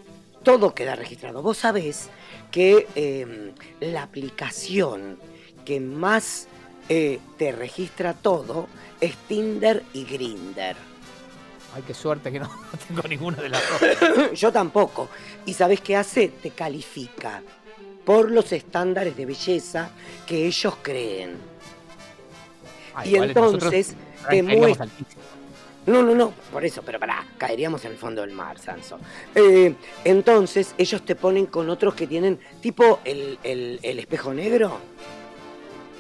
todo 0.43 0.75
queda 0.75 0.97
registrado. 0.97 1.41
Vos 1.43 1.59
sabés 1.59 2.09
que 2.51 2.87
eh, 2.97 3.53
la 3.81 4.03
aplicación 4.03 5.19
que 5.65 5.81
más 5.81 6.49
eh, 6.89 7.19
te 7.39 7.53
registra 7.53 8.13
todo 8.15 8.69
es 9.01 9.17
Tinder 9.29 9.83
y 9.93 10.05
Grinder. 10.05 10.77
Ay, 11.75 11.83
qué 11.87 11.95
suerte 11.95 12.31
que 12.31 12.39
no, 12.41 12.47
no 12.73 12.79
tengo 12.87 13.03
ninguno 13.09 13.37
de 13.43 13.49
las 13.49 13.63
dos. 13.69 14.33
Yo 14.39 14.53
tampoco. 14.53 15.09
¿Y 15.47 15.55
sabes 15.55 15.81
qué 15.81 15.97
hace? 15.97 16.29
Te 16.29 16.51
califica 16.51 17.43
por 18.05 18.31
los 18.31 18.53
estándares 18.53 19.17
de 19.17 19.27
belleza 19.27 19.91
que 20.27 20.47
ellos 20.47 20.75
creen. 20.83 21.37
Ah, 22.95 23.05
y 23.07 23.11
igual 23.15 23.31
entonces 23.31 23.95
te 24.29 24.43
muestra... 24.43 24.87
No, 25.87 26.03
no, 26.03 26.15
no, 26.15 26.31
por 26.51 26.65
eso, 26.65 26.83
pero 26.83 26.99
pará, 26.99 27.27
caeríamos 27.37 27.85
en 27.85 27.93
el 27.93 27.99
fondo 27.99 28.23
del 28.23 28.31
mar, 28.31 28.59
Sanso. 28.59 28.99
Eh, 29.35 29.75
entonces 30.05 30.75
ellos 30.79 31.05
te 31.05 31.15
ponen 31.15 31.45
con 31.47 31.69
otros 31.69 31.95
que 31.95 32.07
tienen 32.07 32.39
tipo 32.63 33.01
el, 33.05 33.39
el- 33.43 33.81
el 33.83 33.99
espejo 33.99 34.33
negro. 34.33 34.79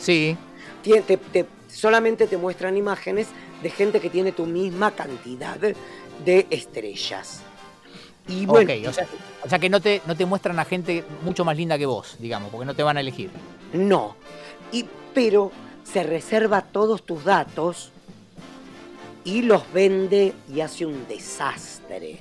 Sí, 0.04 0.36
Tien- 0.84 1.02
te- 1.04 1.16
te- 1.16 1.46
solamente 1.68 2.26
te 2.26 2.36
muestran 2.36 2.76
imágenes 2.76 3.28
de 3.62 3.70
gente 3.70 4.00
que 4.00 4.10
tiene 4.10 4.32
tu 4.32 4.46
misma 4.46 4.90
cantidad 4.92 5.56
de 5.58 6.46
estrellas. 6.50 7.40
Y 8.28 8.46
bueno, 8.46 8.72
ok. 8.72 8.88
O 8.88 8.92
sea, 8.92 9.06
o 9.44 9.48
sea 9.48 9.58
que 9.58 9.68
no 9.68 9.80
te, 9.80 10.00
no 10.06 10.16
te 10.16 10.24
muestran 10.26 10.58
a 10.58 10.64
gente 10.64 11.04
mucho 11.22 11.44
más 11.44 11.56
linda 11.56 11.76
que 11.78 11.86
vos, 11.86 12.16
digamos, 12.18 12.50
porque 12.50 12.64
no 12.66 12.74
te 12.74 12.82
van 12.82 12.96
a 12.96 13.00
elegir. 13.00 13.30
no. 13.72 14.16
Y, 14.72 14.86
pero 15.14 15.52
se 15.84 16.02
reserva 16.02 16.62
todos 16.62 17.04
tus 17.04 17.22
datos 17.24 17.92
y 19.24 19.42
los 19.42 19.62
vende 19.72 20.32
y 20.52 20.60
hace 20.60 20.84
un 20.86 21.06
desastre. 21.06 22.18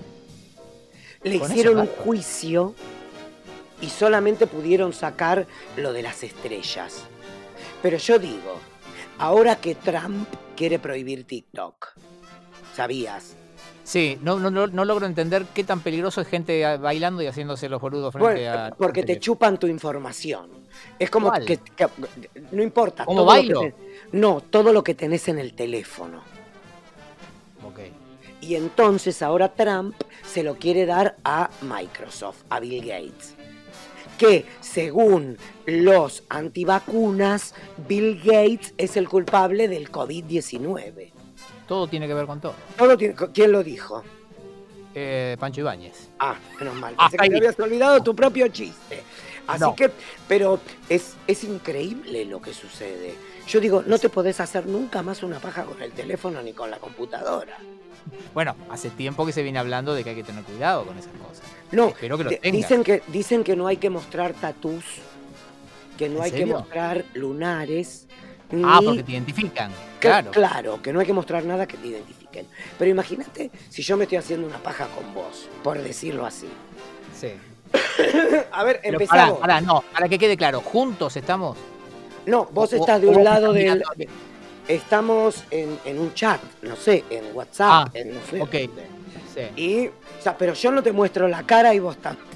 Le 1.23 1.35
hicieron 1.37 1.79
un 1.79 1.87
juicio 1.87 2.75
y 3.81 3.89
solamente 3.89 4.45
pudieron 4.45 4.93
sacar 4.93 5.47
lo 5.77 5.93
de 5.93 6.01
las 6.03 6.21
estrellas. 6.23 7.05
Pero 7.83 7.97
yo 7.97 8.17
digo, 8.17 8.59
ahora 9.19 9.57
que 9.57 9.75
Trump 9.75 10.27
quiere 10.55 10.79
prohibir 10.79 11.25
TikTok, 11.25 11.89
¿sabías? 12.73 13.35
Sí, 13.83 14.17
no, 14.21 14.39
no, 14.39 14.49
no, 14.49 14.85
logro 14.85 15.05
entender 15.05 15.45
qué 15.53 15.65
tan 15.65 15.81
peligroso 15.81 16.21
es 16.21 16.27
gente 16.29 16.77
bailando 16.77 17.21
y 17.21 17.27
haciéndose 17.27 17.67
los 17.67 17.81
boludos 17.81 18.13
frente 18.13 18.47
Bueno, 18.47 18.51
a. 18.51 18.69
porque 18.71 19.03
te 19.03 19.19
chupan 19.19 19.59
tu 19.59 19.67
información. 19.67 20.49
Es 20.97 21.09
como 21.09 21.31
que, 21.33 21.57
que- 21.57 21.89
no 22.51 22.63
importa. 22.63 23.03
¿Cómo 23.03 23.25
todo 23.25 23.35
lo 23.35 23.41
que 23.41 23.53
bailo? 23.55 23.75
no, 24.13 24.39
todo 24.39 24.71
lo 24.71 24.83
que 24.85 24.95
tenés 24.95 25.27
en 25.27 25.37
el 25.37 25.53
teléfono. 25.53 26.21
Ok. 27.65 27.79
Y 28.39 28.55
entonces 28.55 29.21
ahora 29.21 29.53
Trump 29.53 29.95
se 30.25 30.43
lo 30.43 30.55
quiere 30.55 30.85
dar 30.85 31.17
a 31.25 31.49
Microsoft, 31.61 32.43
a 32.49 32.61
Bill 32.61 32.79
Gates. 32.85 33.35
Que 34.17 34.45
según 34.73 35.37
los 35.65 36.23
antivacunas, 36.29 37.53
Bill 37.87 38.19
Gates 38.23 38.73
es 38.77 38.97
el 38.97 39.07
culpable 39.07 39.67
del 39.67 39.91
COVID-19. 39.91 41.11
Todo 41.67 41.87
tiene 41.87 42.07
que 42.07 42.13
ver 42.13 42.25
con 42.25 42.41
todo. 42.41 42.55
Todo 42.77 42.97
tiene- 42.97 43.15
¿Quién 43.33 43.51
lo 43.51 43.63
dijo? 43.63 44.03
Eh, 44.95 45.37
Pancho 45.39 45.61
Ibáñez. 45.61 46.09
Ah, 46.19 46.35
menos 46.59 46.75
mal. 46.75 46.93
Ah, 46.97 47.09
Pensé 47.09 47.23
que 47.23 47.29
te 47.29 47.37
habías 47.37 47.59
olvidado 47.59 48.01
tu 48.03 48.15
propio 48.15 48.47
chiste. 48.49 49.01
Así 49.47 49.59
No. 49.61 49.75
que, 49.75 49.91
pero 50.27 50.59
es, 50.89 51.15
es 51.27 51.43
increíble 51.43 52.25
lo 52.25 52.41
que 52.41 52.53
sucede. 52.53 53.15
Yo 53.47 53.59
digo, 53.59 53.83
no 53.85 53.97
te 53.99 54.09
podés 54.09 54.39
hacer 54.39 54.65
nunca 54.65 55.01
más 55.03 55.21
una 55.23 55.39
paja 55.39 55.63
con 55.65 55.81
el 55.81 55.91
teléfono 55.91 56.41
ni 56.41 56.53
con 56.53 56.69
la 56.71 56.77
computadora. 56.77 57.57
Bueno, 58.33 58.55
hace 58.69 58.89
tiempo 58.89 59.25
que 59.25 59.31
se 59.33 59.43
viene 59.43 59.59
hablando 59.59 59.93
de 59.93 60.03
que 60.03 60.11
hay 60.11 60.15
que 60.15 60.23
tener 60.23 60.43
cuidado 60.43 60.85
con 60.85 60.97
esas 60.97 61.11
cosas. 61.13 61.43
No, 61.73 61.89
Espero 61.89 62.17
que 62.17 62.23
lo 62.23 62.29
te- 62.29 62.37
tengas. 62.37 62.57
dicen 62.61 62.83
que 62.83 63.01
dicen 63.07 63.43
que 63.43 63.55
no 63.55 63.67
hay 63.67 63.77
que 63.77 63.89
mostrar 63.89 64.33
tatús, 64.33 64.83
que 65.97 66.07
no 66.09 66.17
¿En 66.19 66.23
hay 66.23 66.31
que 66.31 66.45
mostrar 66.45 67.03
lunares. 67.13 68.07
Ah, 68.63 68.77
ni- 68.81 68.85
porque 68.87 69.03
te 69.03 69.11
identifican. 69.13 69.71
que- 69.71 70.07
Claro. 70.07 70.31
claro, 70.31 70.81
que 70.81 70.93
no 70.93 70.99
hay 70.99 71.05
que 71.07 71.13
mostrar 71.13 71.43
nada 71.45 71.65
que 71.67 71.77
te 71.77 71.87
identifiquen. 71.87 72.45
Pero 72.77 72.91
imagínate 72.91 73.49
si 73.69 73.81
yo 73.81 73.97
me 73.97 74.03
estoy 74.03 74.19
haciendo 74.19 74.45
una 74.47 74.57
paja 74.59 74.87
con 74.87 75.13
vos, 75.13 75.47
por 75.63 75.81
decirlo 75.81 76.25
así. 76.25 76.47
Sí. 77.19 77.31
A 78.51 78.63
ver, 78.63 78.79
Pero 78.83 78.99
empezamos. 78.99 79.39
pará, 79.39 79.59
no, 79.61 79.83
para 79.93 80.07
que 80.07 80.19
quede 80.19 80.37
claro, 80.37 80.61
juntos 80.61 81.15
estamos. 81.17 81.57
No, 82.27 82.45
vos 82.51 82.71
O- 82.73 82.75
estás 82.75 83.01
de 83.01 83.07
un 83.07 83.23
lado 83.23 83.51
del. 83.53 83.83
Estamos 84.67 85.43
en, 85.51 85.77
en 85.83 85.99
un 85.99 86.13
chat, 86.13 86.39
no 86.61 86.75
sé, 86.77 87.03
en 87.09 87.35
WhatsApp, 87.35 87.87
Ah, 87.87 87.91
en 87.95 88.13
no 88.13 88.19
sé. 88.29 88.41
ok. 88.41 88.51
dónde. 88.51 88.87
Sí. 89.33 89.41
Y, 89.61 89.87
o 89.87 90.21
sea, 90.21 90.37
pero 90.37 90.53
yo 90.53 90.71
no 90.71 90.83
te 90.83 90.91
muestro 90.91 91.27
la 91.27 91.43
cara 91.43 91.73
y 91.73 91.79
vos 91.79 91.97
tampoco. 91.97 92.29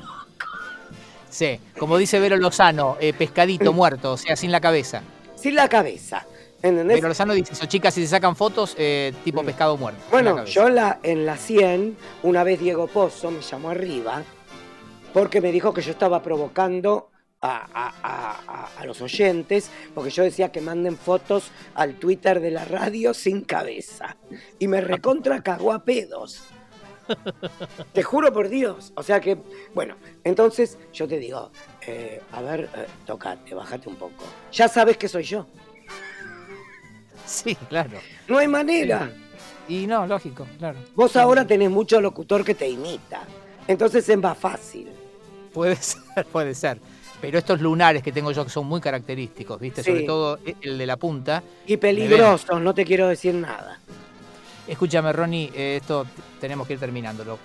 Sí, 1.30 1.60
como 1.78 1.98
dice 1.98 2.20
Vero 2.20 2.38
Lozano, 2.38 2.98
eh, 3.00 3.14
pescadito 3.14 3.74
muerto, 3.74 4.14
o 4.14 4.18
sea, 4.18 4.36
sin 4.36 4.52
la 4.52 4.60
cabeza. 4.62 5.02
Sin 5.36 5.56
la 5.56 5.70
cabeza. 5.70 6.26
¿Entendés? 6.64 6.98
Vero 6.98 7.10
Lozano 7.10 7.34
dice, 7.34 7.54
eso 7.54 7.66
chicas, 7.68 7.94
si 7.94 8.02
se 8.02 8.08
sacan 8.08 8.36
fotos, 8.36 8.74
eh, 8.80 9.14
tipo 9.24 9.44
pescado 9.44 9.78
muerto. 9.78 10.00
la 10.06 10.10
Bueno, 10.12 10.46
yo 10.46 10.68
en 10.68 10.76
la, 10.76 11.00
en 11.04 11.26
la 11.26 11.38
100, 11.38 11.96
una 12.24 12.44
vez 12.44 12.60
Diego 12.60 12.88
Pozo 12.88 13.30
me 13.30 13.42
llamó 13.42 13.70
arriba 13.70 14.24
porque 15.14 15.40
me 15.42 15.52
dijo 15.52 15.74
que 15.74 15.82
yo 15.82 15.92
estaba 15.92 16.24
provocando 16.24 17.12
a, 17.42 17.58
a- 17.72 17.94
a- 18.02 18.40
a- 18.48 18.70
a 18.82 18.86
los 18.86 19.00
oyentes, 19.02 19.70
porque 19.94 20.10
yo 20.10 20.24
decía 20.24 20.52
que 20.52 20.60
manden 20.62 20.98
fotos 20.98 21.52
al 21.76 21.94
Twitter 21.96 22.40
de 22.40 22.50
la 22.50 22.66
radio 22.66 23.14
sin 23.14 23.42
cabeza. 23.42 24.18
Y 24.58 24.68
me 24.68 24.82
recontra 24.82 25.44
cagó 25.44 25.72
a 25.74 25.84
pedos. 25.84 26.42
Te 27.93 28.04
juro 28.04 28.32
por 28.34 28.50
Dios. 28.50 28.91
O 28.96 29.04
sea 29.04 29.20
que, 29.20 29.38
bueno, 29.74 29.96
entonces 30.24 30.78
yo 30.93 31.08
te 31.08 31.17
digo, 31.17 31.52
eh, 31.86 32.22
a 32.32 32.41
ver, 32.41 32.70
eh, 32.76 32.86
tocate, 33.06 33.54
bájate 33.54 33.89
un 33.89 33.96
poco. 33.96 34.24
Ya 34.52 34.67
sabes 34.67 34.98
que 34.98 35.08
soy 35.08 35.24
yo. 35.24 35.46
Sí, 37.26 37.56
claro. 37.70 38.00
No 38.28 38.38
hay 38.38 38.48
manera. 38.48 39.12
Y 39.67 39.86
no, 39.86 40.08
lógico, 40.08 40.48
claro. 40.58 40.80
Vos 40.96 41.15
ahora 41.17 41.46
tenés 41.46 41.70
mucho 41.70 42.00
locutor 42.00 42.43
que 42.43 42.56
te 42.56 42.70
imita. 42.70 43.22
Entonces 43.67 44.08
es 44.08 44.17
más 44.17 44.38
fácil. 44.38 44.88
Puede 45.54 45.76
ser, 45.78 46.26
puede 46.32 46.56
ser. 46.56 46.80
Pero 47.20 47.39
estos 47.39 47.60
lunares 47.62 48.04
que 48.04 48.12
tengo 48.12 48.32
yo 48.32 48.43
que 48.43 48.52
son 48.52 48.67
muy 48.67 48.80
característicos, 48.80 49.60
¿viste? 49.60 49.84
Sí. 49.84 49.89
Sobre 49.89 50.04
todo 50.04 50.39
el 50.62 50.78
de 50.78 50.86
la 50.86 50.98
punta. 50.98 51.43
Y 51.65 51.78
peligrosos, 51.78 52.62
no 52.62 52.74
te 52.74 52.86
quiero 52.86 53.08
decir 53.08 53.34
nada. 53.34 53.80
Escúchame, 54.68 55.14
Ronnie, 55.14 55.52
eh, 55.56 55.78
esto 55.82 56.06
tenemos 56.42 56.68
que 56.68 56.74
ir 56.74 56.80
terminándolo. 56.80 57.38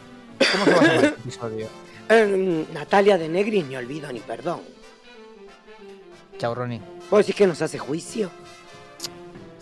¿Cómo 0.52 0.64
se 0.64 0.70
va 0.72 0.76
a 0.76 0.82
llamar 0.86 1.04
este 1.04 1.20
episodio? 1.20 1.68
Eh, 2.08 2.66
Natalia 2.74 3.16
de 3.16 3.28
Negri, 3.28 3.62
ni 3.62 3.74
olvido 3.76 4.12
ni 4.12 4.18
perdón. 4.20 4.60
Chao, 6.36 6.54
Ronnie. 6.54 6.80
¿Vos 7.08 7.20
decís 7.20 7.34
que 7.36 7.46
nos 7.46 7.62
hace 7.62 7.78
juicio? 7.78 8.28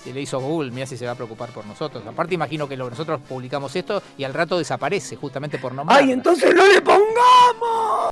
Si 0.03 0.13
le 0.13 0.23
hizo 0.23 0.41
Google, 0.41 0.71
mira 0.73 0.87
si 0.87 0.97
se 0.97 1.05
va 1.05 1.13
a 1.13 1.15
preocupar 1.15 1.51
por 1.51 1.65
nosotros. 1.67 2.03
Aparte, 2.07 2.35
imagino 2.35 2.67
que 2.67 2.77
lo- 2.77 2.89
nosotros 2.91 3.21
publicamos 3.29 3.77
esto 3.77 4.03
y 4.17 4.25
al 4.25 4.33
rato 4.35 4.57
desaparece, 4.59 5.15
justamente 5.17 5.59
por 5.59 5.75
no 5.75 5.85
¡Ay, 5.87 6.11
entonces 6.13 6.53
no 6.55 6.67
le 6.67 6.81
pongamos! 6.81 8.11